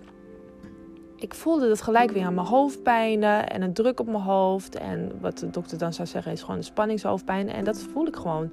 ik 1.16 1.34
voelde 1.34 1.68
dat 1.68 1.80
gelijk 1.82 2.10
weer 2.10 2.24
aan 2.24 2.34
mijn 2.34 2.46
hoofdpijnen 2.46 3.48
en 3.48 3.62
een 3.62 3.72
druk 3.72 4.00
op 4.00 4.06
mijn 4.06 4.22
hoofd. 4.22 4.76
En 4.76 5.12
wat 5.20 5.38
de 5.38 5.50
dokter 5.50 5.78
dan 5.78 5.92
zou 5.92 6.08
zeggen 6.08 6.32
is 6.32 6.42
gewoon 6.42 6.62
spanningshoofdpijn. 6.62 7.48
En 7.48 7.64
dat 7.64 7.78
voel 7.78 8.06
ik 8.06 8.16
gewoon. 8.16 8.50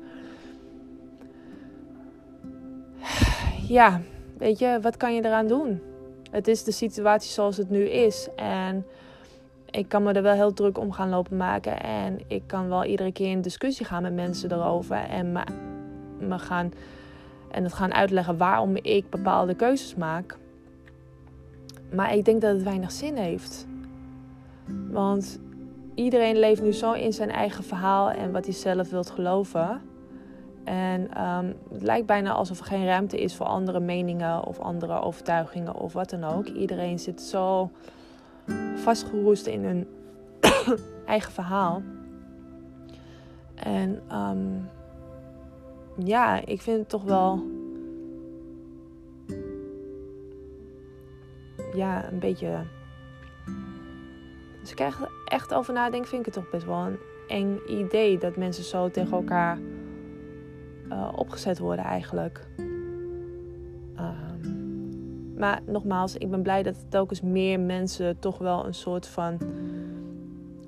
Ja, 3.68 4.02
weet 4.38 4.60
je, 4.60 4.80
wat 4.82 4.98
kan 4.98 5.16
je 5.16 5.26
eraan 5.26 5.48
doen? 5.48 5.82
Het 6.32 6.48
is 6.48 6.64
de 6.64 6.72
situatie 6.72 7.32
zoals 7.32 7.58
het 7.58 7.70
nu 7.70 7.90
is. 7.90 8.28
En 8.36 8.86
ik 9.74 9.90
kan 9.90 10.04
me 10.04 10.14
er 10.14 10.22
wel 10.22 10.34
heel 10.34 10.54
druk 10.54 10.78
om 10.78 10.92
gaan 10.92 11.10
lopen 11.10 11.38
maken. 11.38 11.82
En 11.82 12.20
ik 12.28 12.44
kan 12.46 12.70
wel 12.70 12.84
iedere 12.84 13.12
keer 13.12 13.30
in 13.30 13.42
discussie 13.42 13.86
gaan 13.86 14.02
met 14.02 14.14
mensen 14.14 14.52
erover. 14.52 14.98
En 14.98 15.32
me, 16.20 16.40
gaan, 16.40 16.72
en 17.52 17.64
het 17.64 17.74
gaan 17.74 17.94
uitleggen 17.94 18.38
waarom 18.38 18.76
ik 18.76 19.10
bepaalde 19.10 19.56
keuzes 19.56 19.96
maak. 19.96 20.38
Maar 21.92 22.16
ik 22.16 22.26
denk 22.26 22.42
dat 22.42 22.54
het 22.54 22.64
weinig 22.64 22.92
zin 22.92 23.16
heeft. 23.16 23.68
Want 24.92 25.40
iedereen 25.96 26.40
leeft 26.40 26.62
nu 26.62 26.72
zo 26.72 26.92
in 26.92 27.14
zijn 27.14 27.32
eigen 27.32 27.64
verhaal 27.64 28.12
en 28.12 28.32
wat 28.32 28.46
hij 28.46 28.54
zelf 28.54 28.90
wilt 28.90 29.10
geloven. 29.10 29.82
En 30.64 31.24
um, 31.24 31.56
het 31.72 31.82
lijkt 31.82 32.06
bijna 32.06 32.32
alsof 32.32 32.60
er 32.60 32.66
geen 32.66 32.86
ruimte 32.86 33.22
is 33.22 33.36
voor 33.36 33.46
andere 33.46 33.80
meningen 33.80 34.46
of 34.46 34.60
andere 34.60 35.00
overtuigingen 35.00 35.76
of 35.76 35.94
wat 35.94 36.10
dan 36.10 36.24
ook. 36.24 36.48
Iedereen 36.48 37.00
zit 37.00 37.22
zo 37.22 37.72
vastgeroest 38.76 39.46
in 39.46 39.64
hun 39.64 39.88
eigen 41.06 41.32
verhaal. 41.32 41.82
En 43.56 44.18
um, 44.18 44.70
ja, 45.98 46.46
ik 46.46 46.62
vind 46.62 46.80
het 46.80 46.90
toch 46.90 47.04
wel. 47.04 47.52
Ja, 51.74 52.12
een 52.12 52.20
beetje. 52.20 52.62
Als 54.62 54.72
ik 54.72 54.80
er 54.80 55.10
echt 55.26 55.54
over 55.54 55.74
nadenk, 55.74 56.06
vind 56.06 56.28
ik 56.28 56.34
het 56.34 56.44
toch 56.44 56.50
best 56.50 56.66
wel 56.66 56.86
een 56.86 56.98
eng 57.28 57.60
idee 57.68 58.18
dat 58.18 58.36
mensen 58.36 58.64
zo 58.64 58.90
tegen 58.90 59.12
elkaar 59.12 59.58
uh, 60.90 61.10
opgezet 61.16 61.60
worden, 61.60 61.86
eigenlijk. 61.86 62.48
Maar 65.44 65.62
nogmaals, 65.66 66.16
ik 66.16 66.30
ben 66.30 66.42
blij 66.42 66.64
dat 66.64 66.76
telkens 66.90 67.22
meer 67.22 67.60
mensen 67.60 68.20
toch 68.20 68.38
wel 68.38 68.66
een 68.66 68.74
soort 68.74 69.08
van. 69.08 69.38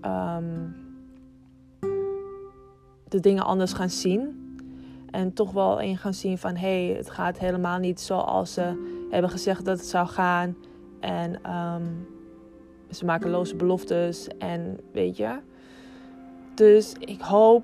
Um, 0.02 0.76
de 3.08 3.20
dingen 3.20 3.46
anders 3.46 3.74
gaan 3.74 3.90
zien. 3.90 4.44
En 5.12 5.34
toch 5.34 5.52
wel 5.52 5.80
in 5.80 5.98
gaan 5.98 6.14
zien 6.14 6.38
van 6.38 6.56
hé, 6.56 6.86
hey, 6.86 6.96
het 6.98 7.10
gaat 7.10 7.40
helemaal 7.40 7.80
niet 7.80 8.00
zoals 8.00 8.54
ze 8.54 8.96
hebben 9.10 9.30
gezegd 9.30 9.66
dat 9.66 9.78
het 9.78 9.88
zou 9.88 10.08
gaan. 10.08 10.56
En 11.00 11.52
um, 11.56 12.08
ze 12.92 13.06
maken 13.06 13.30
loze 13.30 13.56
beloftes 13.56 14.28
en 14.28 14.80
weet 14.92 15.18
je. 15.18 15.40
Dus 16.56 16.94
ik 17.00 17.22
hoop 17.22 17.64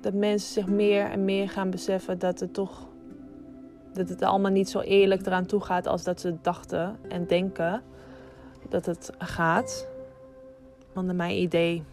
dat 0.00 0.14
mensen 0.14 0.52
zich 0.52 0.66
meer 0.66 1.10
en 1.10 1.24
meer 1.24 1.48
gaan 1.48 1.70
beseffen 1.70 2.18
dat 2.18 2.40
het 2.40 2.54
toch 2.54 2.88
dat 3.98 4.08
het 4.08 4.22
allemaal 4.22 4.50
niet 4.50 4.70
zo 4.70 4.80
eerlijk 4.80 5.26
eraan 5.26 5.46
toe 5.46 5.60
gaat 5.60 5.86
als 5.86 6.04
dat 6.04 6.20
ze 6.20 6.36
dachten 6.42 6.96
en 7.08 7.26
denken 7.26 7.82
dat 8.68 8.86
het 8.86 9.10
gaat. 9.18 9.88
Want 10.92 11.06
naar 11.06 11.16
mijn 11.16 11.36
idee 11.36 11.84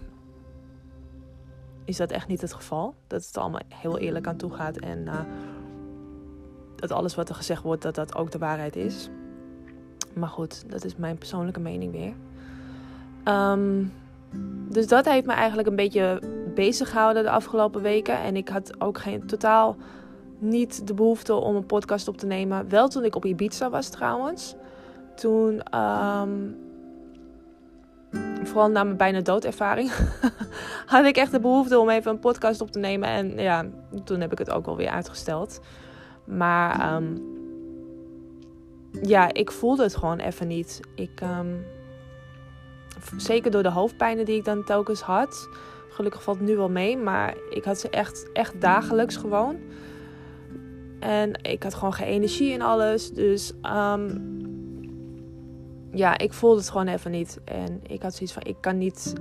is 1.86 1.98
dat 1.98 2.12
echt 2.12 2.28
niet 2.28 2.42
het 2.42 2.54
geval. 2.54 2.94
Dat 3.08 3.26
het 3.26 3.38
allemaal 3.38 3.62
heel 3.70 3.98
eerlijk 3.98 4.28
aan 4.28 4.36
toe 4.36 4.52
gaat 4.52 4.78
en 4.78 5.00
uh, 5.00 5.20
dat 6.76 6.92
alles 6.92 7.16
wat 7.16 7.30
er 7.30 7.36
gezegd 7.36 7.64
wordt, 7.64 7.82
dat 7.82 7.96
dat 7.96 8.16
ook 8.16 8.32
de 8.32 8.38
waarheid 8.38 8.76
is. 8.76 9.10
Maar 10.14 10.30
goed, 10.30 10.72
dat 10.72 10.84
is 10.84 10.96
mijn 10.96 11.18
persoonlijke 11.18 11.60
mening 11.60 11.92
weer. 11.92 12.14
Um, 13.34 13.94
dus 14.70 14.88
dat 14.88 15.06
heeft 15.06 15.26
me 15.26 15.34
eigenlijk 15.34 15.68
een 15.68 15.76
beetje 15.76 16.22
bezig 16.56 16.90
gehouden 16.90 17.24
de 17.24 17.30
afgelopen 17.30 17.82
weken. 17.82 18.20
En 18.20 18.36
ik 18.36 18.50
had 18.50 18.82
ook 18.82 18.98
geen 18.98 19.28
totaal 19.28 19.76
niet 20.38 20.88
de 20.88 20.94
behoefte 20.94 21.34
om 21.34 21.56
een 21.56 21.66
podcast 21.66 22.08
op 22.08 22.18
te 22.18 22.26
nemen. 22.26 22.70
Wel 22.70 22.88
toen 22.88 23.04
ik 23.04 23.16
op 23.16 23.26
Ibiza 23.26 23.70
was 23.70 23.90
trouwens. 23.90 24.56
Toen, 25.16 25.80
um, 25.80 26.58
vooral 28.44 28.70
na 28.70 28.84
mijn 28.84 28.98
bijna 28.98 29.22
doodervaring, 29.22 29.92
had 30.86 31.06
ik 31.06 31.18
echt 31.18 31.32
de 31.32 31.40
behoefte 31.40 31.80
om 31.80 31.90
even 31.90 32.12
een 32.12 32.20
podcast 32.20 32.62
op 32.62 32.72
te 32.72 32.80
nemen. 32.80 33.10
En 33.10 33.38
ja, 33.38 33.66
toen 34.04 34.22
heb 34.22 34.32
ik 34.32 34.38
het 34.38 34.50
ook 34.50 34.66
wel 34.66 34.76
weer 34.76 34.90
uitgesteld. 34.90 35.60
Maar 36.26 36.96
um, 36.96 37.34
ja, 39.02 39.34
ik 39.34 39.52
voelde 39.52 39.84
het 39.84 39.96
gewoon 39.96 40.20
even 40.20 40.48
niet. 40.48 40.80
Ik, 40.96 41.22
um, 41.22 41.66
zeker 43.18 43.52
door 43.52 43.64
de 43.64 43.70
hoofdpijnen 43.70 44.26
die 44.26 44.38
ik 44.38 44.46
dan 44.46 44.64
telkens 44.64 45.02
had. 45.02 45.50
Gelukkig 45.90 46.24
valt 46.24 46.38
het 46.38 46.48
nu 46.48 46.56
wel 46.56 46.70
mee, 46.70 46.98
maar 46.98 47.36
ik 47.50 47.64
had 47.64 47.80
ze 47.80 47.90
echt, 47.90 48.32
echt 48.34 48.62
dagelijks 48.62 49.16
gewoon. 49.16 49.58
En 51.06 51.44
ik 51.44 51.64
had 51.64 51.74
gewoon 51.74 51.94
geen 51.94 52.08
energie 52.08 52.52
in 52.52 52.62
alles. 52.62 53.14
Dus 53.14 53.54
um, 53.64 54.38
ja, 55.92 56.18
ik 56.18 56.34
voelde 56.34 56.58
het 56.58 56.70
gewoon 56.70 56.88
even 56.88 57.12
niet. 57.12 57.40
En 57.44 57.80
ik 57.88 58.02
had 58.02 58.14
zoiets 58.14 58.34
van: 58.34 58.44
ik 58.44 58.56
kan 58.60 58.78
niet 58.78 59.14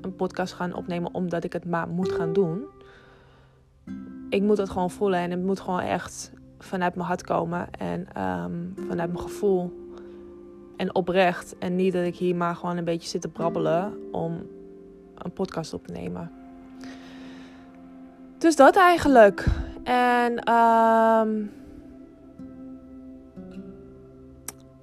een 0.00 0.16
podcast 0.16 0.52
gaan 0.52 0.74
opnemen 0.74 1.14
omdat 1.14 1.44
ik 1.44 1.52
het 1.52 1.64
maar 1.64 1.88
moet 1.88 2.12
gaan 2.12 2.32
doen. 2.32 2.64
Ik 4.28 4.42
moet 4.42 4.58
het 4.58 4.70
gewoon 4.70 4.90
voelen 4.90 5.18
en 5.18 5.30
het 5.30 5.42
moet 5.42 5.60
gewoon 5.60 5.80
echt 5.80 6.32
vanuit 6.58 6.94
mijn 6.94 7.06
hart 7.06 7.22
komen 7.22 7.70
en 7.70 8.22
um, 8.22 8.74
vanuit 8.88 9.12
mijn 9.12 9.24
gevoel 9.24 9.72
en 10.76 10.94
oprecht. 10.94 11.58
En 11.58 11.76
niet 11.76 11.92
dat 11.92 12.04
ik 12.04 12.16
hier 12.16 12.36
maar 12.36 12.56
gewoon 12.56 12.76
een 12.76 12.84
beetje 12.84 13.08
zit 13.08 13.20
te 13.20 13.28
brabbelen 13.28 13.92
om 14.10 14.46
een 15.14 15.32
podcast 15.32 15.74
op 15.74 15.86
te 15.86 15.92
nemen. 15.92 16.30
Dus 18.38 18.56
dat 18.56 18.76
eigenlijk. 18.76 19.46
En 19.84 20.52
um, 20.52 21.50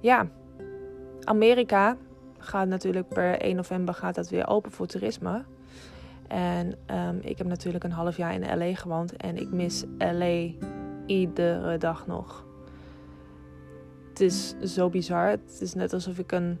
ja, 0.00 0.26
Amerika 1.24 1.96
gaat 2.38 2.68
natuurlijk 2.68 3.08
per 3.08 3.40
1 3.40 3.56
november 3.56 3.94
gaat 3.94 4.14
dat 4.14 4.28
weer 4.28 4.48
open 4.48 4.70
voor 4.70 4.86
toerisme. 4.86 5.44
En 6.28 6.66
um, 6.66 7.18
ik 7.20 7.38
heb 7.38 7.46
natuurlijk 7.46 7.84
een 7.84 7.92
half 7.92 8.16
jaar 8.16 8.34
in 8.34 8.58
LA 8.58 8.74
gewoond 8.74 9.16
en 9.16 9.36
ik 9.36 9.50
mis 9.50 9.84
LA 9.98 10.48
iedere 11.06 11.78
dag 11.78 12.06
nog. 12.06 12.44
Het 14.08 14.20
is 14.20 14.54
zo 14.74 14.88
bizar. 14.88 15.28
Het 15.28 15.58
is 15.60 15.74
net 15.74 15.92
alsof 15.92 16.18
ik 16.18 16.32
een 16.32 16.58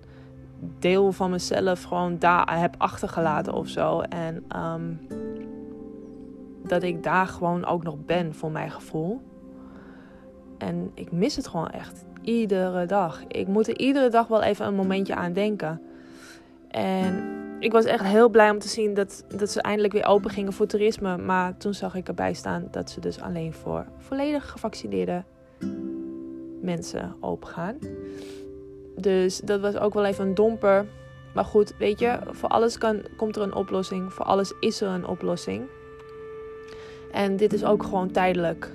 deel 0.78 1.12
van 1.12 1.30
mezelf 1.30 1.82
gewoon 1.82 2.18
daar 2.18 2.60
heb 2.60 2.74
achtergelaten 2.78 3.52
of 3.52 3.68
zo. 3.68 4.00
En 4.00 4.44
um, 4.56 5.06
dat 6.66 6.82
ik 6.82 7.02
daar 7.02 7.26
gewoon 7.26 7.64
ook 7.64 7.82
nog 7.82 7.96
ben 8.04 8.34
voor 8.34 8.50
mijn 8.50 8.70
gevoel. 8.70 9.20
En 10.58 10.90
ik 10.94 11.12
mis 11.12 11.36
het 11.36 11.48
gewoon 11.48 11.70
echt. 11.70 12.04
Iedere 12.22 12.86
dag. 12.86 13.24
Ik 13.26 13.46
moet 13.46 13.68
er 13.68 13.78
iedere 13.78 14.08
dag 14.08 14.26
wel 14.26 14.42
even 14.42 14.66
een 14.66 14.74
momentje 14.74 15.14
aan 15.14 15.32
denken. 15.32 15.82
En 16.68 17.38
ik 17.58 17.72
was 17.72 17.84
echt 17.84 18.04
heel 18.04 18.28
blij 18.28 18.50
om 18.50 18.58
te 18.58 18.68
zien 18.68 18.94
dat, 18.94 19.24
dat 19.36 19.50
ze 19.50 19.62
eindelijk 19.62 19.92
weer 19.92 20.06
open 20.06 20.30
gingen 20.30 20.52
voor 20.52 20.66
toerisme. 20.66 21.16
Maar 21.16 21.56
toen 21.56 21.74
zag 21.74 21.94
ik 21.94 22.08
erbij 22.08 22.34
staan 22.34 22.68
dat 22.70 22.90
ze 22.90 23.00
dus 23.00 23.20
alleen 23.20 23.52
voor 23.52 23.86
volledig 23.98 24.50
gevaccineerde 24.50 25.24
mensen 26.60 27.16
open 27.20 27.48
gaan. 27.48 27.78
Dus 28.96 29.40
dat 29.40 29.60
was 29.60 29.76
ook 29.76 29.94
wel 29.94 30.04
even 30.04 30.26
een 30.26 30.34
domper. 30.34 30.86
Maar 31.34 31.44
goed, 31.44 31.74
weet 31.78 31.98
je, 31.98 32.18
voor 32.30 32.48
alles 32.48 32.78
kan, 32.78 33.02
komt 33.16 33.36
er 33.36 33.42
een 33.42 33.54
oplossing. 33.54 34.12
Voor 34.12 34.24
alles 34.24 34.52
is 34.60 34.80
er 34.80 34.88
een 34.88 35.06
oplossing. 35.06 35.68
En 37.12 37.36
dit 37.36 37.52
is 37.52 37.64
ook 37.64 37.82
gewoon 37.82 38.10
tijdelijk. 38.10 38.72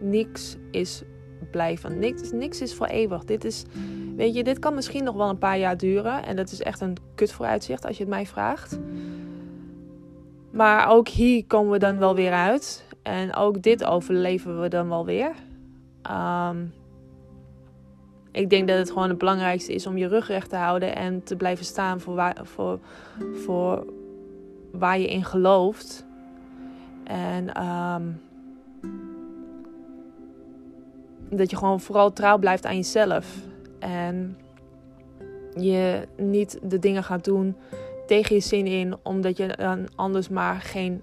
Niks 0.00 0.56
is 0.70 1.02
blijven. 1.50 1.98
Niks, 1.98 2.32
niks 2.32 2.60
is 2.60 2.74
voor 2.74 2.86
eeuwig. 2.86 3.24
Dit 3.24 3.44
is, 3.44 3.64
weet 4.16 4.34
je, 4.34 4.44
dit 4.44 4.58
kan 4.58 4.74
misschien 4.74 5.04
nog 5.04 5.16
wel 5.16 5.28
een 5.28 5.38
paar 5.38 5.58
jaar 5.58 5.76
duren. 5.76 6.24
En 6.24 6.36
dat 6.36 6.50
is 6.50 6.62
echt 6.62 6.80
een 6.80 6.96
kut 7.14 7.32
vooruitzicht 7.32 7.86
als 7.86 7.96
je 7.96 8.02
het 8.02 8.12
mij 8.12 8.26
vraagt. 8.26 8.78
Maar 10.50 10.88
ook 10.88 11.08
hier 11.08 11.44
komen 11.46 11.72
we 11.72 11.78
dan 11.78 11.98
wel 11.98 12.14
weer 12.14 12.32
uit. 12.32 12.86
En 13.02 13.34
ook 13.34 13.62
dit 13.62 13.84
overleven 13.84 14.60
we 14.60 14.68
dan 14.68 14.88
wel 14.88 15.04
weer. 15.04 15.32
Um, 16.10 16.72
ik 18.32 18.50
denk 18.50 18.68
dat 18.68 18.78
het 18.78 18.90
gewoon 18.90 19.08
het 19.08 19.18
belangrijkste 19.18 19.74
is 19.74 19.86
om 19.86 19.96
je 19.96 20.08
rug 20.08 20.28
recht 20.28 20.50
te 20.50 20.56
houden 20.56 20.96
en 20.96 21.22
te 21.22 21.36
blijven 21.36 21.64
staan 21.64 22.00
voor 22.00 22.14
waar, 22.14 22.36
voor, 22.42 22.78
voor 23.32 23.86
waar 24.72 24.98
je 24.98 25.08
in 25.08 25.24
gelooft. 25.24 26.06
En 27.08 27.64
um, 27.64 28.20
dat 31.30 31.50
je 31.50 31.56
gewoon 31.56 31.80
vooral 31.80 32.12
trouw 32.12 32.38
blijft 32.38 32.66
aan 32.66 32.76
jezelf. 32.76 33.36
En 33.78 34.36
je 35.54 36.08
niet 36.16 36.58
de 36.62 36.78
dingen 36.78 37.04
gaat 37.04 37.24
doen 37.24 37.56
tegen 38.06 38.34
je 38.34 38.40
zin 38.40 38.66
in, 38.66 38.96
omdat 39.02 39.36
je 39.36 39.46
dan 39.46 39.88
anders 39.94 40.28
maar 40.28 40.60
geen 40.60 41.02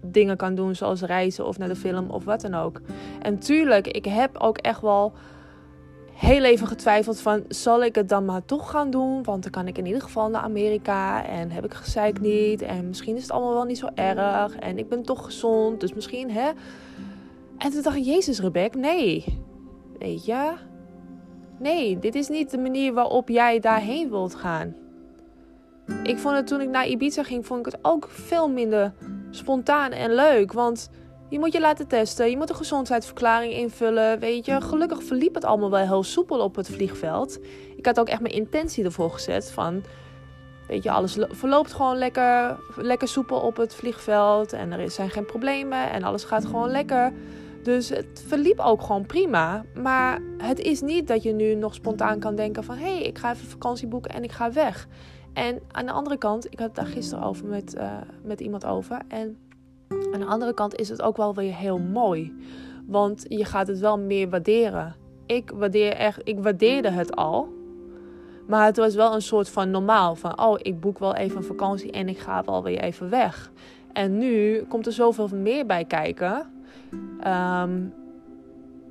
dingen 0.00 0.36
kan 0.36 0.54
doen, 0.54 0.74
zoals 0.74 1.02
reizen 1.02 1.46
of 1.46 1.58
naar 1.58 1.68
de 1.68 1.76
film 1.76 2.10
of 2.10 2.24
wat 2.24 2.40
dan 2.40 2.54
ook. 2.54 2.80
En 3.20 3.38
tuurlijk, 3.38 3.86
ik 3.86 4.04
heb 4.04 4.38
ook 4.38 4.58
echt 4.58 4.80
wel 4.80 5.12
heel 6.14 6.44
even 6.44 6.66
getwijfeld 6.66 7.20
van, 7.20 7.44
zal 7.48 7.84
ik 7.84 7.94
het 7.94 8.08
dan 8.08 8.24
maar 8.24 8.44
toch 8.44 8.70
gaan 8.70 8.90
doen? 8.90 9.22
Want 9.22 9.42
dan 9.42 9.52
kan 9.52 9.66
ik 9.66 9.78
in 9.78 9.86
ieder 9.86 10.02
geval 10.02 10.30
naar 10.30 10.42
Amerika 10.42 11.24
en 11.26 11.50
heb 11.50 11.64
ik 11.64 11.74
gezeik 11.74 12.20
niet. 12.20 12.62
En 12.62 12.88
misschien 12.88 13.16
is 13.16 13.22
het 13.22 13.30
allemaal 13.30 13.52
wel 13.52 13.64
niet 13.64 13.78
zo 13.78 13.88
erg. 13.94 14.56
En 14.56 14.78
ik 14.78 14.88
ben 14.88 15.02
toch 15.02 15.24
gezond, 15.24 15.80
dus 15.80 15.94
misschien, 15.94 16.30
hè? 16.30 16.50
En 17.58 17.70
toen 17.70 17.82
dacht 17.82 17.96
ik, 17.96 18.04
Jezus 18.04 18.40
Rebek, 18.40 18.74
nee. 18.74 19.24
Weet 19.98 20.24
je? 20.24 20.52
Nee, 21.58 21.98
dit 21.98 22.14
is 22.14 22.28
niet 22.28 22.50
de 22.50 22.58
manier 22.58 22.92
waarop 22.92 23.28
jij 23.28 23.60
daarheen 23.60 24.10
wilt 24.10 24.34
gaan. 24.34 24.74
ik 26.02 26.18
vond 26.18 26.36
het 26.36 26.46
toen 26.46 26.60
ik 26.60 26.68
naar 26.68 26.86
Ibiza 26.86 27.22
ging, 27.22 27.46
vond 27.46 27.66
ik 27.66 27.72
het 27.72 27.84
ook 27.84 28.08
veel 28.10 28.48
minder 28.48 28.92
spontaan 29.30 29.92
en 29.92 30.14
leuk. 30.14 30.52
Want 30.52 30.90
je 31.34 31.40
moet 31.40 31.52
je 31.52 31.60
laten 31.60 31.86
testen, 31.86 32.30
je 32.30 32.36
moet 32.36 32.50
een 32.50 32.56
gezondheidsverklaring 32.56 33.52
invullen. 33.52 34.18
Weet 34.18 34.46
je, 34.46 34.60
gelukkig 34.60 35.02
verliep 35.02 35.34
het 35.34 35.44
allemaal 35.44 35.70
wel 35.70 35.86
heel 35.86 36.02
soepel 36.02 36.40
op 36.40 36.56
het 36.56 36.68
vliegveld. 36.68 37.38
Ik 37.76 37.86
had 37.86 38.00
ook 38.00 38.08
echt 38.08 38.20
mijn 38.20 38.34
intentie 38.34 38.84
ervoor 38.84 39.10
gezet 39.10 39.50
van. 39.50 39.82
Weet 40.68 40.82
je, 40.82 40.90
alles 40.90 41.18
verloopt 41.30 41.72
gewoon 41.72 41.96
lekker, 41.96 42.58
lekker 42.76 43.08
soepel 43.08 43.40
op 43.40 43.56
het 43.56 43.74
vliegveld. 43.74 44.52
En 44.52 44.72
er 44.72 44.90
zijn 44.90 45.10
geen 45.10 45.26
problemen 45.26 45.90
en 45.90 46.02
alles 46.02 46.24
gaat 46.24 46.44
gewoon 46.44 46.70
lekker. 46.70 47.12
Dus 47.62 47.88
het 47.88 48.24
verliep 48.26 48.58
ook 48.58 48.82
gewoon 48.82 49.06
prima. 49.06 49.64
Maar 49.74 50.20
het 50.38 50.58
is 50.58 50.80
niet 50.80 51.08
dat 51.08 51.22
je 51.22 51.32
nu 51.32 51.54
nog 51.54 51.74
spontaan 51.74 52.18
kan 52.18 52.34
denken 52.34 52.64
van... 52.64 52.76
hé, 52.76 52.94
hey, 52.94 53.02
ik 53.02 53.18
ga 53.18 53.32
even 53.32 53.48
vakantie 53.48 53.86
boeken 53.86 54.10
en 54.10 54.22
ik 54.22 54.32
ga 54.32 54.52
weg. 54.52 54.86
En 55.32 55.60
aan 55.70 55.86
de 55.86 55.92
andere 55.92 56.16
kant, 56.16 56.52
ik 56.52 56.58
had 56.58 56.66
het 56.66 56.76
daar 56.76 56.86
gisteren 56.86 57.24
over 57.24 57.46
met, 57.46 57.74
uh, 57.74 57.92
met 58.22 58.40
iemand 58.40 58.64
over. 58.64 58.98
En 59.08 59.38
aan 60.12 60.20
de 60.20 60.26
andere 60.26 60.54
kant 60.54 60.74
is 60.74 60.88
het 60.88 61.02
ook 61.02 61.16
wel 61.16 61.34
weer 61.34 61.54
heel 61.54 61.78
mooi. 61.78 62.34
Want 62.86 63.24
je 63.28 63.44
gaat 63.44 63.66
het 63.66 63.78
wel 63.78 63.98
meer 63.98 64.28
waarderen. 64.28 64.94
Ik, 65.26 65.50
waardeer 65.54 65.92
echt, 65.92 66.20
ik 66.24 66.42
waardeerde 66.42 66.90
het 66.90 67.16
al. 67.16 67.52
Maar 68.46 68.66
het 68.66 68.76
was 68.76 68.94
wel 68.94 69.14
een 69.14 69.22
soort 69.22 69.48
van 69.48 69.70
normaal. 69.70 70.14
Van, 70.14 70.40
oh, 70.40 70.58
ik 70.62 70.80
boek 70.80 70.98
wel 70.98 71.14
even 71.14 71.36
een 71.36 71.44
vakantie 71.44 71.90
en 71.90 72.08
ik 72.08 72.18
ga 72.18 72.44
wel 72.44 72.62
weer 72.62 72.80
even 72.80 73.10
weg. 73.10 73.52
En 73.92 74.18
nu 74.18 74.64
komt 74.68 74.86
er 74.86 74.92
zoveel 74.92 75.28
meer 75.32 75.66
bij 75.66 75.84
kijken. 75.84 76.50
Ehm, 77.20 77.80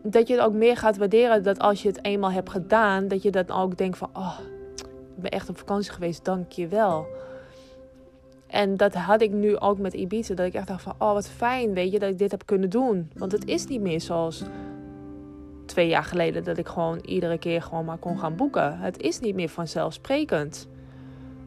dat 0.04 0.28
je 0.28 0.34
het 0.34 0.44
ook 0.44 0.54
meer 0.54 0.78
gaat 0.78 0.98
waarderen. 0.98 1.44
Dat 1.44 1.60
als 1.60 1.82
je 1.82 1.88
het 1.88 2.06
eenmaal 2.06 2.32
hebt 2.32 2.50
gedaan, 2.50 3.08
dat 3.08 3.22
je 3.22 3.32
dan 3.32 3.50
ook 3.50 3.78
denkt 3.78 3.98
van... 3.98 4.10
Oh, 4.13 4.39
ik 5.16 5.22
ben 5.22 5.32
echt 5.32 5.50
op 5.50 5.58
vakantie 5.58 5.92
geweest, 5.92 6.26
dank 6.26 6.52
je 6.52 6.68
wel. 6.68 7.08
En 8.54 8.78
dat 8.78 8.94
had 8.94 9.22
ik 9.22 9.32
nu 9.32 9.58
ook 9.58 9.78
met 9.78 9.94
Ibiza. 9.94 10.34
Dat 10.34 10.46
ik 10.46 10.54
echt 10.54 10.68
dacht 10.68 10.82
van, 10.82 10.94
oh 11.00 11.13
wat 11.13 11.30
fijn, 11.30 11.74
weet 11.74 11.92
je, 11.92 12.00
dat 12.00 12.10
ik 12.10 12.18
dit 12.18 12.32
heb 12.32 12.46
kunnen 12.46 12.70
doen. 12.70 13.12
Want 13.16 13.32
het 13.32 13.46
is 13.46 13.68
niet 13.68 13.82
meer 13.82 14.02
zoals 14.02 14.44
twee 15.66 15.88
jaar 15.88 16.04
geleden 16.04 16.44
dat 16.44 16.58
ik 16.58 16.68
gewoon 16.68 17.00
iedere 17.06 17.38
keer 17.38 17.62
gewoon 17.62 17.86
maar 17.86 17.98
kon 17.98 18.20
gaan 18.20 18.36
boeken. 18.36 18.78
Het 18.78 19.02
is 19.02 19.20
niet 19.20 19.36
meer 19.36 19.50
vanzelfsprekend. 19.50 20.68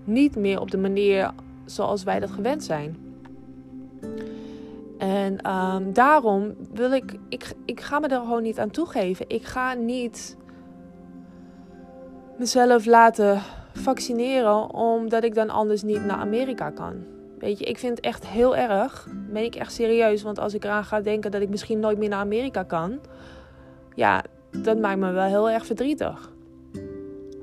Niet 0.05 0.37
meer 0.37 0.61
op 0.61 0.71
de 0.71 0.79
manier 0.79 1.31
zoals 1.64 2.03
wij 2.03 2.21
dat 2.21 2.31
gewend 2.31 2.64
zijn. 2.64 2.97
En 4.99 5.40
ehm, 5.40 5.92
daarom 5.92 6.55
wil 6.73 6.92
ik, 6.92 7.19
ik, 7.29 7.53
ik 7.64 7.81
ga 7.81 7.99
me 7.99 8.09
er 8.09 8.21
gewoon 8.21 8.42
niet 8.42 8.59
aan 8.59 8.71
toegeven. 8.71 9.25
Ik 9.29 9.45
ga 9.45 9.75
niet 9.75 10.37
mezelf 12.38 12.87
laten 12.87 13.42
vaccineren 13.77 14.75
omdat 14.75 15.25
ik 15.25 15.35
dan 15.35 15.51
anders 15.51 15.83
niet 15.83 16.05
naar 16.05 16.17
Amerika 16.17 16.71
kan. 16.71 17.05
Weet 17.39 17.59
je, 17.59 17.65
ik 17.65 17.79
vind 17.79 17.97
het 17.97 18.07
echt 18.07 18.27
heel 18.27 18.57
erg. 18.57 19.09
Ben 19.31 19.45
ik 19.45 19.55
echt 19.55 19.73
serieus, 19.73 20.23
want 20.23 20.39
als 20.39 20.55
ik 20.55 20.65
eraan 20.65 20.85
ga 20.85 21.01
denken 21.01 21.31
dat 21.31 21.41
ik 21.41 21.49
misschien 21.49 21.81
nooit 21.81 21.99
meer 21.99 22.09
naar 22.09 22.19
Amerika 22.19 22.62
kan, 22.62 23.01
ja, 23.95 24.25
dat 24.51 24.79
maakt 24.79 24.99
me 24.99 25.12
wel 25.12 25.27
heel 25.27 25.51
erg 25.51 25.67
verdrietig. 25.67 26.31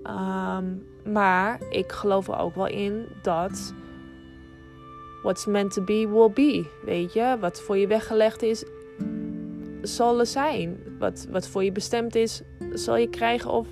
Ehm, 0.04 0.66
maar 1.12 1.60
ik 1.70 1.92
geloof 1.92 2.28
er 2.28 2.38
ook 2.38 2.56
wel 2.56 2.68
in 2.68 3.08
dat 3.22 3.74
what's 5.24 5.46
meant 5.46 5.74
to 5.74 5.84
be 5.84 6.08
will 6.10 6.32
be. 6.32 6.66
Weet 6.86 7.14
je, 7.14 7.38
wat 7.40 7.62
voor 7.62 7.78
je 7.78 7.88
weggelegd 7.88 8.42
is, 8.42 8.66
zal 9.82 10.20
er 10.20 10.26
zijn. 10.26 10.78
Wat, 11.00 11.28
wat 11.30 11.48
voor 11.48 11.64
je 11.64 11.72
bestemd 11.72 12.16
is, 12.16 12.42
zal 12.74 12.96
je 12.96 13.10
krijgen 13.10 13.52
of, 13.52 13.68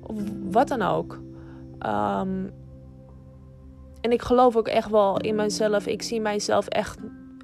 of 0.00 0.20
wat 0.50 0.68
dan 0.68 0.82
ook. 0.82 1.18
Ehm, 1.78 2.44
en 4.00 4.12
ik 4.12 4.22
geloof 4.22 4.56
ook 4.56 4.68
echt 4.68 4.90
wel 4.90 5.20
in 5.20 5.34
mezelf. 5.34 5.86
Ik 5.86 6.02
zie 6.02 6.20
mijzelf 6.20 6.66
echt, 6.66 6.98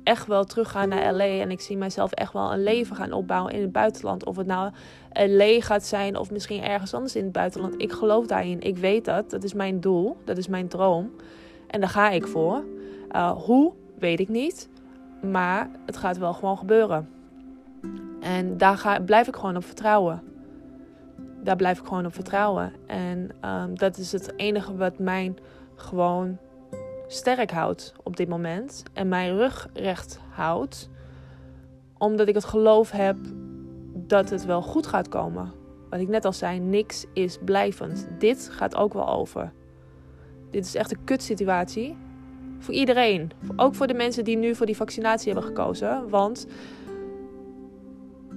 echt 0.05 0.27
wel 0.27 0.45
teruggaan 0.45 0.89
naar 0.89 1.15
LA. 1.15 1.25
En 1.25 1.51
ik 1.51 1.61
zie 1.61 1.77
mijzelf 1.77 2.13
echt 2.13 2.33
wel 2.33 2.53
een 2.53 2.63
leven 2.63 2.97
gaan 2.97 3.13
opbouwen 3.13 3.53
in 3.53 3.61
het 3.61 3.73
buitenland. 3.73 4.25
Of 4.25 4.37
het 4.37 4.47
nou 4.47 4.71
LA 5.13 5.61
gaat 5.61 5.85
zijn 5.85 6.17
of 6.17 6.31
misschien 6.31 6.63
ergens 6.63 6.95
anders 6.95 7.17
in 7.17 7.23
het 7.25 7.33
buitenland. 7.33 7.75
Ik 7.83 7.93
geloof 7.93 8.27
daarin. 8.27 8.61
Ik 8.61 8.77
weet 8.77 9.05
dat. 9.05 9.31
Dat 9.31 9.45
is 9.45 9.55
mijn 9.55 9.81
doel. 9.81 10.17
Dat 10.25 10.39
is 10.39 10.49
mijn 10.49 10.69
droom. 10.69 11.11
En 11.67 11.81
daar 11.81 11.89
ga 11.89 12.11
ik 12.11 12.27
voor. 12.27 12.65
Uh, 13.13 13.31
hoe, 13.31 13.73
weet 13.99 14.21
ik 14.21 14.29
niet. 14.29 14.69
Maar 15.31 15.71
het 15.87 15.97
gaat 15.97 16.19
wel 16.19 16.33
gewoon 16.33 16.59
gebeuren. 16.59 17.09
En 18.21 18.57
daar 18.57 18.77
ga, 18.77 19.01
blijf 19.01 19.29
ik 19.29 19.37
gewoon 19.37 19.57
op 19.57 19.65
vertrouwen 19.65 20.23
daar 21.43 21.57
blijf 21.57 21.79
ik 21.79 21.87
gewoon 21.87 22.07
op 22.07 22.15
vertrouwen. 22.15 22.73
En 22.87 23.31
um, 23.45 23.79
dat 23.79 23.99
is 23.99 24.13
het 24.13 24.33
enige 24.37 24.77
wat 24.77 24.99
mij 24.99 25.35
gewoon 25.75 26.39
sterk 27.07 27.51
houdt 27.51 27.93
op 28.03 28.17
dit 28.17 28.29
moment. 28.29 28.83
En 28.93 29.09
mijn 29.09 29.37
rug 29.37 29.69
recht 29.73 30.21
houdt. 30.31 30.91
Omdat 31.99 32.29
ik 32.29 32.35
het 32.35 32.45
geloof 32.45 32.91
heb 32.91 33.17
dat 33.95 34.31
het 34.31 34.45
wel 34.45 34.63
goed 34.63 34.87
gaat 34.87 35.09
komen. 35.09 35.53
Wat 35.91 36.01
ik 36.01 36.09
net 36.09 36.25
al 36.25 36.33
zei, 36.33 36.59
niks 36.59 37.05
is 37.13 37.39
blijvend. 37.45 38.09
Dit 38.19 38.49
gaat 38.53 38.77
ook 38.77 38.93
wel 38.93 39.09
over. 39.09 39.53
Dit 40.51 40.65
is 40.65 40.75
echt 40.75 40.93
een 40.93 41.05
kutsituatie. 41.05 41.97
Voor 42.59 42.75
iedereen. 42.75 43.31
Ook 43.57 43.75
voor 43.75 43.87
de 43.87 43.95
mensen 43.95 44.25
die 44.25 44.37
nu 44.37 44.55
voor 44.55 44.67
die 44.67 44.77
vaccinatie 44.77 45.33
hebben 45.33 45.51
gekozen. 45.51 46.09
Want 46.09 46.47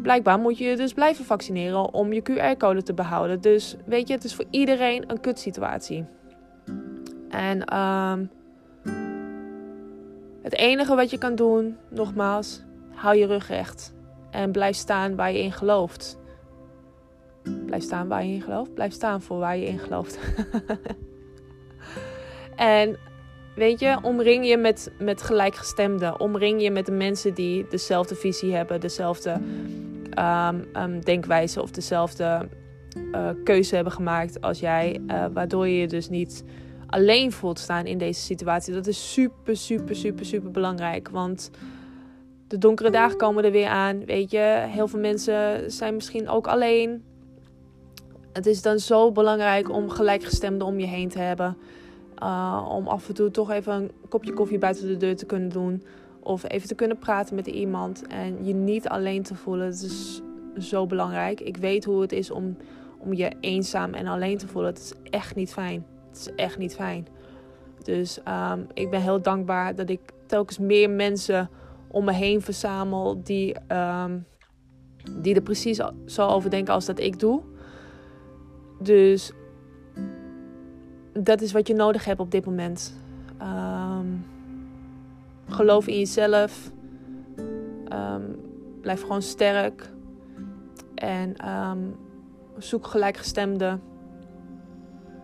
blijkbaar 0.02 0.40
moet 0.40 0.58
je 0.58 0.66
je 0.66 0.76
dus 0.76 0.94
blijven 0.94 1.26
vaccineren 1.26 1.94
om 1.94 2.14
je 2.14 2.22
QR-code 2.22 2.84
te 2.84 2.94
behouden. 2.94 3.42
Dus 3.42 3.76
weet 3.86 4.08
je, 4.08 4.14
het 4.14 4.24
is 4.24 4.36
voor 4.36 4.46
iedereen 4.50 5.04
een 5.08 5.20
kutsituatie. 5.20 6.06
En 7.30 7.78
um, 7.78 8.30
het 10.42 10.54
enige 10.54 10.96
wat 10.96 11.10
je 11.10 11.18
kan 11.18 11.36
doen, 11.36 11.78
nogmaals, 11.90 12.64
hou 12.94 13.16
je 13.16 13.26
rug 13.26 13.48
recht. 13.48 13.94
En 14.32 14.52
blijf 14.52 14.76
staan 14.76 15.16
waar 15.16 15.32
je 15.32 15.40
in 15.40 15.52
gelooft. 15.52 16.18
Blijf 17.66 17.84
staan 17.84 18.08
waar 18.08 18.26
je 18.26 18.34
in 18.34 18.42
gelooft. 18.42 18.74
Blijf 18.74 18.94
staan 18.94 19.22
voor 19.22 19.38
waar 19.38 19.58
je 19.58 19.66
in 19.66 19.80
gelooft. 19.80 20.20
en 22.56 22.98
weet 23.56 23.80
je, 23.80 23.98
omring 24.02 24.48
je 24.48 24.58
met, 24.58 24.92
met 25.00 25.22
gelijkgestemden. 25.22 26.20
Omring 26.20 26.62
je 26.62 26.72
met 26.72 26.86
de 26.86 26.92
mensen 26.92 27.34
die 27.34 27.68
dezelfde 27.70 28.16
visie 28.16 28.56
hebben, 28.56 28.80
dezelfde 28.80 29.42
um, 30.20 31.04
denkwijze 31.04 31.62
of 31.62 31.72
dezelfde 31.72 32.48
uh, 33.12 33.30
keuze 33.44 33.76
hebben 33.76 33.94
gemaakt 33.94 34.42
als 34.42 34.60
jij. 34.60 35.00
Uh, 35.08 35.26
waardoor 35.34 35.68
je 35.68 35.78
je 35.78 35.88
dus 35.88 36.10
niet 36.10 36.44
alleen 36.88 37.32
voelt 37.32 37.60
staan 37.60 37.86
in 37.86 37.98
deze 37.98 38.22
situatie. 38.22 38.74
Dat 38.74 38.88
is 38.88 39.14
super, 39.14 39.58
super, 39.58 39.96
super, 39.96 40.26
super 40.26 40.52
belangrijk. 40.52 41.10
Want 41.10 41.52
de 42.48 42.58
donkere 42.58 42.90
dagen 42.90 43.18
komen 43.18 43.44
er 43.44 43.52
weer 43.52 43.68
aan. 43.68 44.06
Weet 44.06 44.32
je, 44.32 44.66
heel 44.68 44.88
veel 44.88 45.00
mensen 45.00 45.72
zijn 45.72 45.96
misschien 45.96 46.30
ook 46.30 46.48
alleen. 46.48 47.04
Het 48.34 48.46
is 48.46 48.62
dan 48.62 48.80
zo 48.80 49.12
belangrijk 49.12 49.72
om 49.72 49.90
gelijkgestemden 49.90 50.68
om 50.68 50.80
je 50.80 50.86
heen 50.86 51.10
te 51.10 51.20
hebben. 51.20 51.58
Uh, 52.24 52.68
om 52.70 52.88
af 52.88 53.08
en 53.08 53.14
toe 53.14 53.32
toch 53.32 53.52
even 53.52 53.74
een 53.74 53.92
kopje 54.10 54.34
koffie 54.34 54.58
buiten 54.58 54.88
de 54.88 54.98
deur 54.98 55.16
te 55.16 55.26
kunnen 55.26 55.50
doen. 55.50 55.84
Of 56.26 56.50
even 56.50 56.68
te 56.68 56.76
kunnen 56.76 56.98
praten 56.98 57.36
met 57.36 57.48
iemand 57.48 58.08
en 58.08 58.46
je 58.46 58.54
niet 58.54 58.88
alleen 58.88 59.24
te 59.24 59.36
voelen. 59.36 59.66
Dat 59.66 59.82
is 59.82 60.22
zo 60.58 60.86
belangrijk. 60.86 61.42
Ik 61.42 61.58
weet 61.58 61.86
hoe 61.86 62.02
het 62.02 62.12
is 62.12 62.32
om, 62.32 62.58
om 63.00 63.14
je 63.14 63.32
eenzaam 63.40 63.94
en 63.94 64.08
alleen 64.08 64.38
te 64.38 64.48
voelen. 64.48 64.74
Het 64.74 64.80
is 64.80 64.94
echt 65.10 65.36
niet 65.36 65.54
fijn. 65.54 65.86
Het 66.08 66.18
is 66.18 66.36
echt 66.36 66.58
niet 66.58 66.76
fijn. 66.76 67.08
Dus 67.84 68.20
um, 68.52 68.68
ik 68.74 68.90
ben 68.90 69.02
heel 69.02 69.22
dankbaar 69.22 69.76
dat 69.76 69.90
ik 69.90 70.00
telkens 70.26 70.58
meer 70.58 70.90
mensen 70.90 71.50
om 71.88 72.06
me 72.06 72.14
heen 72.14 72.42
verzamel 72.42 73.24
die, 73.24 73.56
um, 73.74 74.26
die 75.22 75.36
er 75.36 75.42
precies 75.42 75.82
zo 76.06 76.28
over 76.28 76.50
denken 76.50 76.74
als 76.74 76.86
dat 76.86 77.00
ik 77.00 77.20
doe. 77.20 77.42
Dus 78.80 79.32
dat 81.14 81.42
is 81.42 81.52
wat 81.52 81.68
je 81.68 81.74
nodig 81.74 82.06
hebt 82.06 82.20
op 82.20 82.32
dit 82.32 82.46
moment. 82.46 82.96
Um, 83.42 83.85
Geloof 85.48 85.88
in 85.88 85.98
jezelf. 85.98 86.72
Um, 87.94 88.36
blijf 88.82 89.02
gewoon 89.02 89.22
sterk. 89.22 89.90
En 90.96 91.50
um, 91.50 91.96
zoek 92.58 92.88
gelijkgestemden. 92.88 93.82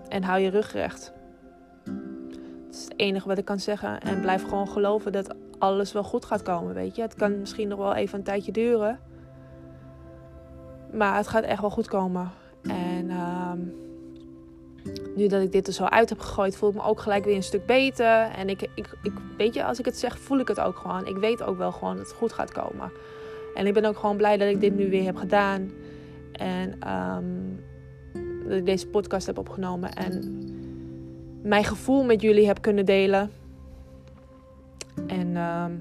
En 0.07 0.23
hou 0.23 0.39
je 0.39 0.49
rug 0.49 0.73
recht. 0.73 1.13
Dat 2.65 2.75
is 2.75 2.83
het 2.83 2.93
enige 2.99 3.27
wat 3.27 3.37
ik 3.37 3.45
kan 3.45 3.59
zeggen. 3.59 4.01
En 4.01 4.21
blijf 4.21 4.43
gewoon 4.43 4.67
geloven 4.67 5.11
dat 5.11 5.35
alles 5.59 5.91
wel 5.91 6.03
goed 6.03 6.25
gaat 6.25 6.41
komen. 6.41 6.73
Weet 6.73 6.95
je, 6.95 7.01
het 7.01 7.15
kan 7.15 7.39
misschien 7.39 7.67
nog 7.67 7.77
wel 7.77 7.95
even 7.95 8.17
een 8.17 8.23
tijdje 8.23 8.51
duren. 8.51 8.99
Maar 10.93 11.15
het 11.15 11.27
gaat 11.27 11.43
echt 11.43 11.61
wel 11.61 11.69
goed 11.69 11.87
komen. 11.87 12.29
En 12.61 13.11
um, 13.11 13.75
nu 15.15 15.27
dat 15.27 15.41
ik 15.41 15.51
dit 15.51 15.67
er 15.67 15.73
zo 15.73 15.83
uit 15.83 16.09
heb 16.09 16.19
gegooid, 16.19 16.55
voel 16.55 16.69
ik 16.69 16.75
me 16.75 16.83
ook 16.83 16.99
gelijk 16.99 17.25
weer 17.25 17.35
een 17.35 17.43
stuk 17.43 17.65
beter. 17.65 18.29
En 18.35 18.49
ik, 18.49 18.61
ik, 18.61 18.97
ik, 19.03 19.13
weet 19.37 19.53
je, 19.53 19.63
als 19.63 19.79
ik 19.79 19.85
het 19.85 19.97
zeg, 19.97 20.19
voel 20.19 20.39
ik 20.39 20.47
het 20.47 20.59
ook 20.59 20.77
gewoon. 20.77 21.07
Ik 21.07 21.17
weet 21.17 21.43
ook 21.43 21.57
wel 21.57 21.71
gewoon 21.71 21.97
dat 21.97 22.05
het 22.05 22.15
goed 22.15 22.33
gaat 22.33 22.51
komen. 22.51 22.91
En 23.53 23.67
ik 23.67 23.73
ben 23.73 23.85
ook 23.85 23.97
gewoon 23.97 24.17
blij 24.17 24.37
dat 24.37 24.49
ik 24.49 24.59
dit 24.61 24.75
nu 24.75 24.89
weer 24.89 25.03
heb 25.03 25.15
gedaan. 25.15 25.71
En 26.31 26.91
um, 26.91 27.63
dat 28.47 28.57
ik 28.57 28.65
deze 28.65 28.87
podcast 28.87 29.25
heb 29.25 29.37
opgenomen. 29.37 29.93
En 29.93 30.39
mijn 31.43 31.63
gevoel 31.63 32.03
met 32.03 32.21
jullie 32.21 32.47
heb 32.47 32.61
kunnen 32.61 32.85
delen. 32.85 33.31
En 35.07 35.35
ehm, 35.35 35.71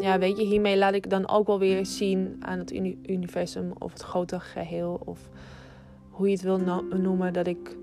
ja, 0.00 0.18
weet 0.18 0.38
je, 0.38 0.44
hiermee 0.44 0.76
laat 0.76 0.94
ik 0.94 1.10
dan 1.10 1.28
ook 1.28 1.46
wel 1.46 1.58
weer 1.58 1.86
zien 1.86 2.36
aan 2.40 2.58
het 2.58 2.72
universum 3.06 3.72
of 3.78 3.92
het 3.92 4.02
grote 4.02 4.40
geheel 4.40 5.00
of 5.04 5.28
hoe 6.18 6.26
je 6.26 6.32
het 6.32 6.42
wil 6.42 6.84
noemen, 6.98 7.32
dat 7.32 7.46
ik 7.46 7.76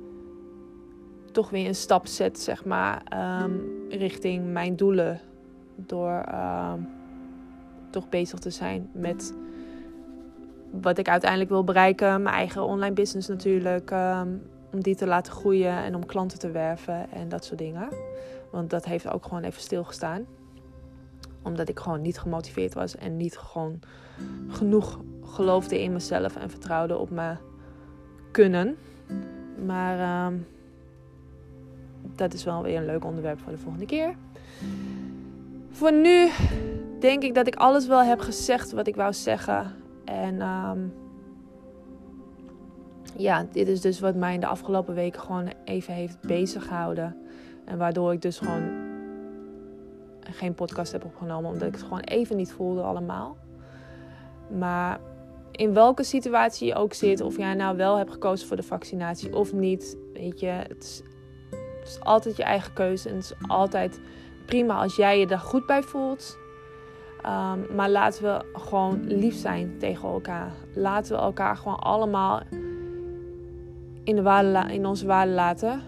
toch 1.31 1.49
weer 1.49 1.67
een 1.67 1.75
stap 1.75 2.07
zet, 2.07 2.39
zeg 2.39 2.65
maar, 2.65 3.01
ehm, 3.03 3.51
richting 3.89 4.51
mijn 4.51 4.75
doelen. 4.75 5.19
Door 5.75 6.11
ehm, 6.11 6.79
toch 7.89 8.09
bezig 8.09 8.39
te 8.39 8.49
zijn 8.49 8.89
met 8.93 9.33
wat 10.71 10.97
ik 10.97 11.09
uiteindelijk 11.09 11.49
wil 11.49 11.63
bereiken. 11.63 12.21
Mijn 12.21 12.35
eigen 12.35 12.63
online 12.63 12.93
business 12.93 13.27
natuurlijk. 13.27 13.91
Ehm, 13.91 14.29
om 14.71 14.81
die 14.81 14.95
te 14.95 15.07
laten 15.07 15.33
groeien 15.33 15.77
en 15.77 15.95
om 15.95 16.05
klanten 16.05 16.39
te 16.39 16.51
werven 16.51 17.11
en 17.11 17.29
dat 17.29 17.45
soort 17.45 17.59
dingen. 17.59 17.89
Want 18.51 18.69
dat 18.69 18.85
heeft 18.85 19.07
ook 19.07 19.23
gewoon 19.23 19.43
even 19.43 19.61
stilgestaan. 19.61 20.25
Omdat 21.41 21.69
ik 21.69 21.79
gewoon 21.79 22.01
niet 22.01 22.19
gemotiveerd 22.19 22.73
was 22.73 22.95
en 22.95 23.17
niet 23.17 23.37
gewoon 23.37 23.79
genoeg 24.47 24.99
geloofde 25.23 25.81
in 25.81 25.93
mezelf 25.93 26.35
en 26.35 26.49
vertrouwde 26.49 26.97
op 26.97 27.09
me 27.09 27.35
kunnen. 28.35 28.77
Maar 29.65 30.31
dat 32.15 32.33
is 32.33 32.43
wel 32.43 32.63
weer 32.63 32.77
een 32.77 32.85
leuk 32.85 33.05
onderwerp 33.05 33.39
voor 33.39 33.51
de 33.51 33.57
volgende 33.57 33.85
keer. 33.85 34.15
Voor 35.69 35.93
nu 35.93 36.29
denk 36.99 37.23
ik 37.23 37.35
dat 37.35 37.47
ik 37.47 37.55
alles 37.55 37.87
wel 37.87 38.03
heb 38.03 38.19
gezegd 38.19 38.71
wat 38.71 38.87
ik 38.87 38.95
wou 38.95 39.13
zeggen. 39.13 39.73
En 40.05 40.41
um, 40.41 40.93
ja, 43.17 43.45
dit 43.51 43.67
is 43.67 43.81
dus 43.81 43.99
wat 43.99 44.15
mij 44.15 44.33
in 44.33 44.39
de 44.39 44.45
afgelopen 44.47 44.93
weken 44.93 45.21
gewoon 45.21 45.53
even 45.65 45.93
heeft 45.93 46.21
bezig 46.21 46.67
gehouden. 46.67 47.15
En 47.65 47.77
waardoor 47.77 48.13
ik 48.13 48.21
dus 48.21 48.37
gewoon 48.37 48.69
geen 50.19 50.53
podcast 50.53 50.91
heb 50.91 51.05
opgenomen. 51.05 51.51
Omdat 51.51 51.67
ik 51.67 51.73
het 51.73 51.83
gewoon 51.83 51.99
even 51.99 52.35
niet 52.35 52.51
voelde 52.51 52.81
allemaal. 52.81 53.37
Maar 54.57 54.99
in 55.55 55.73
welke 55.73 56.03
situatie 56.03 56.67
je 56.67 56.75
ook 56.75 56.93
zit, 56.93 57.21
of 57.21 57.37
jij 57.37 57.53
nou 57.53 57.77
wel 57.77 57.97
hebt 57.97 58.11
gekozen 58.11 58.47
voor 58.47 58.57
de 58.57 58.63
vaccinatie 58.63 59.35
of 59.35 59.53
niet, 59.53 59.97
weet 60.13 60.39
je, 60.39 60.47
het 60.47 61.03
is 61.83 61.99
altijd 61.99 62.37
je 62.37 62.43
eigen 62.43 62.73
keuze 62.73 63.09
en 63.09 63.15
het 63.15 63.23
is 63.23 63.47
altijd 63.47 63.99
prima 64.45 64.81
als 64.81 64.95
jij 64.95 65.19
je 65.19 65.27
er 65.27 65.39
goed 65.39 65.65
bij 65.65 65.81
voelt. 65.81 66.37
Um, 67.25 67.75
maar 67.75 67.89
laten 67.89 68.23
we 68.23 68.59
gewoon 68.59 69.03
lief 69.07 69.35
zijn 69.35 69.75
tegen 69.79 70.09
elkaar. 70.09 70.51
Laten 70.75 71.15
we 71.15 71.21
elkaar 71.21 71.57
gewoon 71.57 71.79
allemaal 71.79 72.41
in, 74.03 74.15
de 74.15 74.21
waarde, 74.21 74.73
in 74.73 74.85
onze 74.85 75.05
waarde 75.05 75.31
laten. 75.31 75.81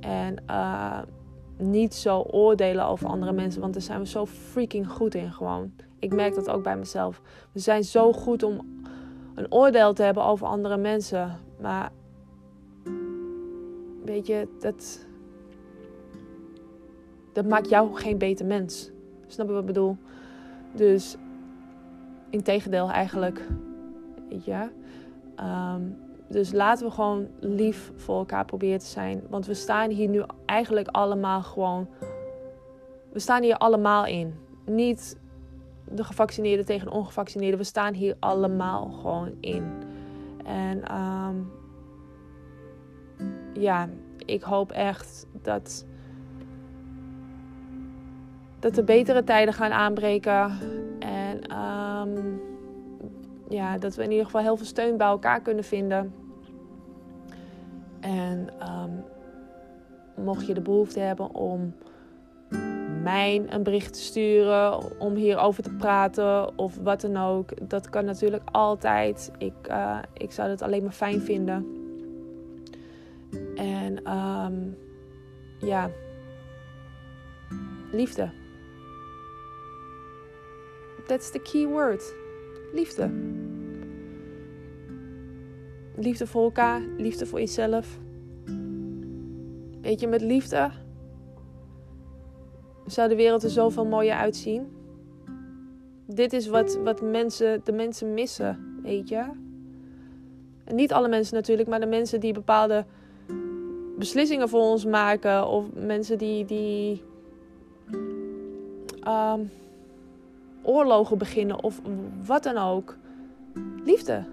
En 0.00 0.42
uh, 0.50 0.98
niet 1.56 1.94
zo 1.94 2.20
oordelen 2.20 2.86
over 2.86 3.08
andere 3.08 3.32
mensen. 3.32 3.60
Want 3.60 3.72
daar 3.72 3.82
zijn 3.82 4.00
we 4.00 4.06
zo 4.06 4.26
freaking 4.26 4.90
goed 4.90 5.14
in 5.14 5.32
gewoon. 5.32 5.72
Ik 5.98 6.14
merk 6.14 6.34
dat 6.34 6.50
ook 6.50 6.62
bij 6.62 6.76
mezelf. 6.76 7.20
We 7.52 7.60
zijn 7.60 7.84
zo 7.84 8.12
goed 8.12 8.42
om 8.42 8.81
een 9.34 9.52
oordeel 9.52 9.92
te 9.92 10.02
hebben 10.02 10.24
over 10.24 10.46
andere 10.46 10.76
mensen. 10.76 11.38
Maar 11.60 11.90
weet 14.04 14.26
je, 14.26 14.48
dat, 14.60 15.06
dat 17.32 17.46
maakt 17.46 17.68
jou 17.68 17.94
geen 17.94 18.18
beter 18.18 18.46
mens. 18.46 18.90
Snap 19.26 19.46
je 19.46 19.52
wat 19.52 19.60
ik 19.60 19.66
bedoel? 19.66 19.96
Dus, 20.74 21.16
integendeel 22.30 22.90
eigenlijk. 22.90 23.46
Weet 24.28 24.44
je? 24.44 24.68
Ehm, 25.36 25.82
dus 26.28 26.52
laten 26.52 26.86
we 26.86 26.92
gewoon 26.92 27.28
lief 27.40 27.92
voor 27.96 28.18
elkaar 28.18 28.44
proberen 28.44 28.78
te 28.78 28.86
zijn. 28.86 29.22
Want 29.28 29.46
we 29.46 29.54
staan 29.54 29.90
hier 29.90 30.08
nu 30.08 30.22
eigenlijk 30.46 30.88
allemaal 30.88 31.42
gewoon. 31.42 31.88
We 33.12 33.18
staan 33.18 33.42
hier 33.42 33.56
allemaal 33.56 34.06
in. 34.06 34.34
Niet 34.66 35.16
de 35.94 36.04
gevaccineerden 36.04 36.64
tegen 36.64 36.86
de 36.86 36.92
ongevaccineerden. 36.92 37.58
We 37.58 37.64
staan 37.64 37.94
hier 37.94 38.16
allemaal 38.18 38.90
gewoon 38.90 39.34
in. 39.40 39.72
En 40.44 40.98
um, 40.98 41.50
ja, 43.52 43.88
ik 44.24 44.42
hoop 44.42 44.72
echt 44.72 45.26
dat 45.42 45.86
dat 48.58 48.76
er 48.76 48.84
betere 48.84 49.24
tijden 49.24 49.54
gaan 49.54 49.72
aanbreken. 49.72 50.50
En 50.98 51.42
ehm, 51.42 52.20
ja, 53.48 53.78
dat 53.78 53.94
we 53.94 54.02
in 54.02 54.10
ieder 54.10 54.24
geval 54.24 54.40
heel 54.40 54.56
veel 54.56 54.66
steun 54.66 54.96
bij 54.96 55.06
elkaar 55.06 55.40
kunnen 55.40 55.64
vinden. 55.64 56.14
En 58.00 58.48
um, 58.60 59.04
mocht 60.24 60.46
je 60.46 60.54
de 60.54 60.60
behoefte 60.60 61.00
hebben 61.00 61.34
om 61.34 61.74
mij 63.02 63.42
een 63.48 63.62
bericht 63.62 63.92
te 63.92 64.00
sturen, 64.00 65.00
om 65.00 65.14
hierover 65.14 65.62
te 65.62 65.74
praten 65.74 66.58
of 66.58 66.76
wat 66.82 67.00
dan 67.00 67.16
ook, 67.16 67.68
dat 67.68 67.90
kan 67.90 68.04
natuurlijk 68.04 68.42
altijd. 68.52 69.30
Ik, 69.38 69.52
uh, 69.70 69.98
ik 70.12 70.32
zou 70.32 70.50
het 70.50 70.62
alleen 70.62 70.82
maar 70.82 70.92
fijn 70.92 71.20
vinden. 71.20 71.66
En 73.56 74.12
um, 74.12 74.76
ja, 75.58 75.90
liefde. 77.92 78.30
That's 81.06 81.30
the 81.30 81.40
key 81.40 81.66
word. 81.66 82.14
Liefde. 82.72 83.10
Liefde 85.96 86.26
voor 86.26 86.42
elkaar, 86.42 86.80
liefde 86.96 87.26
voor 87.26 87.38
jezelf. 87.38 87.98
Weet 89.80 90.00
je, 90.00 90.06
met 90.06 90.20
liefde 90.20 90.70
zou 92.86 93.08
de 93.08 93.16
wereld 93.16 93.42
er 93.42 93.50
zoveel 93.50 93.86
mooier 93.86 94.14
uitzien. 94.14 94.76
Dit 96.06 96.32
is 96.32 96.46
wat, 96.46 96.78
wat 96.84 97.00
mensen, 97.00 97.60
de 97.64 97.72
mensen 97.72 98.14
missen, 98.14 98.80
weet 98.82 99.08
je. 99.08 99.24
En 100.64 100.74
niet 100.74 100.92
alle 100.92 101.08
mensen 101.08 101.34
natuurlijk, 101.34 101.68
maar 101.68 101.80
de 101.80 101.86
mensen 101.86 102.20
die 102.20 102.32
bepaalde 102.32 102.84
beslissingen 103.98 104.48
voor 104.48 104.60
ons 104.60 104.84
maken. 104.84 105.46
Of 105.46 105.64
mensen 105.74 106.18
die, 106.18 106.44
die 106.44 107.02
um, 109.08 109.50
oorlogen 110.62 111.18
beginnen 111.18 111.62
of 111.62 111.80
wat 112.24 112.42
dan 112.42 112.56
ook. 112.56 112.96
Liefde. 113.84 114.24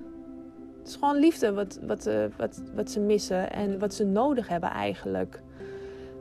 Het 0.80 0.88
is 0.88 0.96
gewoon 0.96 1.18
liefde 1.18 1.54
wat, 1.54 1.80
wat, 1.82 2.08
uh, 2.08 2.26
wat, 2.38 2.62
wat 2.76 2.92
ze 2.92 3.00
missen 3.00 3.52
en 3.52 3.80
wat 3.80 3.94
ze 3.94 4.06
nodig 4.06 4.48
hebben 4.48 4.70
eigenlijk. 4.70 5.42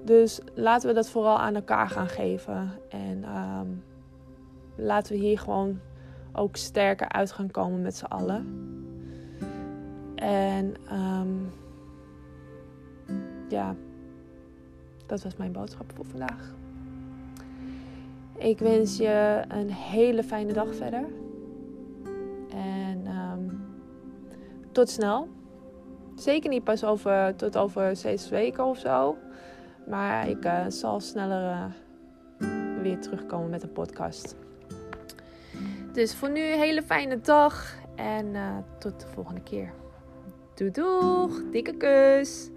Dus 0.09 0.41
laten 0.55 0.89
we 0.89 0.95
dat 0.95 1.11
vooral 1.11 1.39
aan 1.39 1.55
elkaar 1.55 1.89
gaan 1.89 2.09
geven. 2.09 2.71
En 2.89 3.25
um, 3.37 3.85
laten 4.75 5.13
we 5.13 5.19
hier 5.19 5.39
gewoon 5.39 5.81
ook 6.33 6.57
sterker 6.57 7.09
uit 7.09 7.33
gaan 7.33 7.51
komen 7.51 7.83
met 7.83 7.97
z'n 7.97 8.05
allen. 8.05 8.47
En 10.15 10.75
um, 10.93 11.53
ja, 13.49 13.75
dat 15.07 15.23
was 15.23 15.37
mijn 15.37 15.53
boodschap 15.53 15.93
voor 15.95 16.07
vandaag. 16.07 16.55
Ik 18.37 18.59
wens 18.59 18.97
je 18.97 19.43
een 19.49 19.73
hele 19.73 20.23
fijne 20.23 20.53
dag 20.53 20.75
verder. 20.75 21.05
En 22.51 23.07
um, 23.07 23.61
tot 24.73 24.91
snel. 24.91 25.29
Zeker 26.15 26.51
niet 26.51 26.65
pas 26.65 26.85
over, 26.85 27.37
tot 27.37 27.57
over 27.57 27.97
zes 27.97 28.29
weken 28.29 28.65
of 28.65 28.79
zo. 28.79 29.17
Maar 29.89 30.29
ik 30.29 30.45
uh, 30.45 30.65
zal 30.69 31.01
sneller 31.01 31.71
uh, 32.39 32.83
weer 32.83 33.01
terugkomen 33.01 33.51
met 33.51 33.63
een 33.63 33.73
podcast. 33.73 34.37
Dus 35.93 36.15
voor 36.15 36.31
nu 36.31 36.41
een 36.41 36.59
hele 36.59 36.83
fijne 36.83 37.21
dag. 37.21 37.75
En 37.95 38.27
uh, 38.27 38.57
tot 38.79 39.01
de 39.01 39.07
volgende 39.07 39.43
keer. 39.43 39.73
Doei 40.55 40.71
doeg. 40.71 41.43
Dikke 41.51 41.77
kus. 41.77 42.51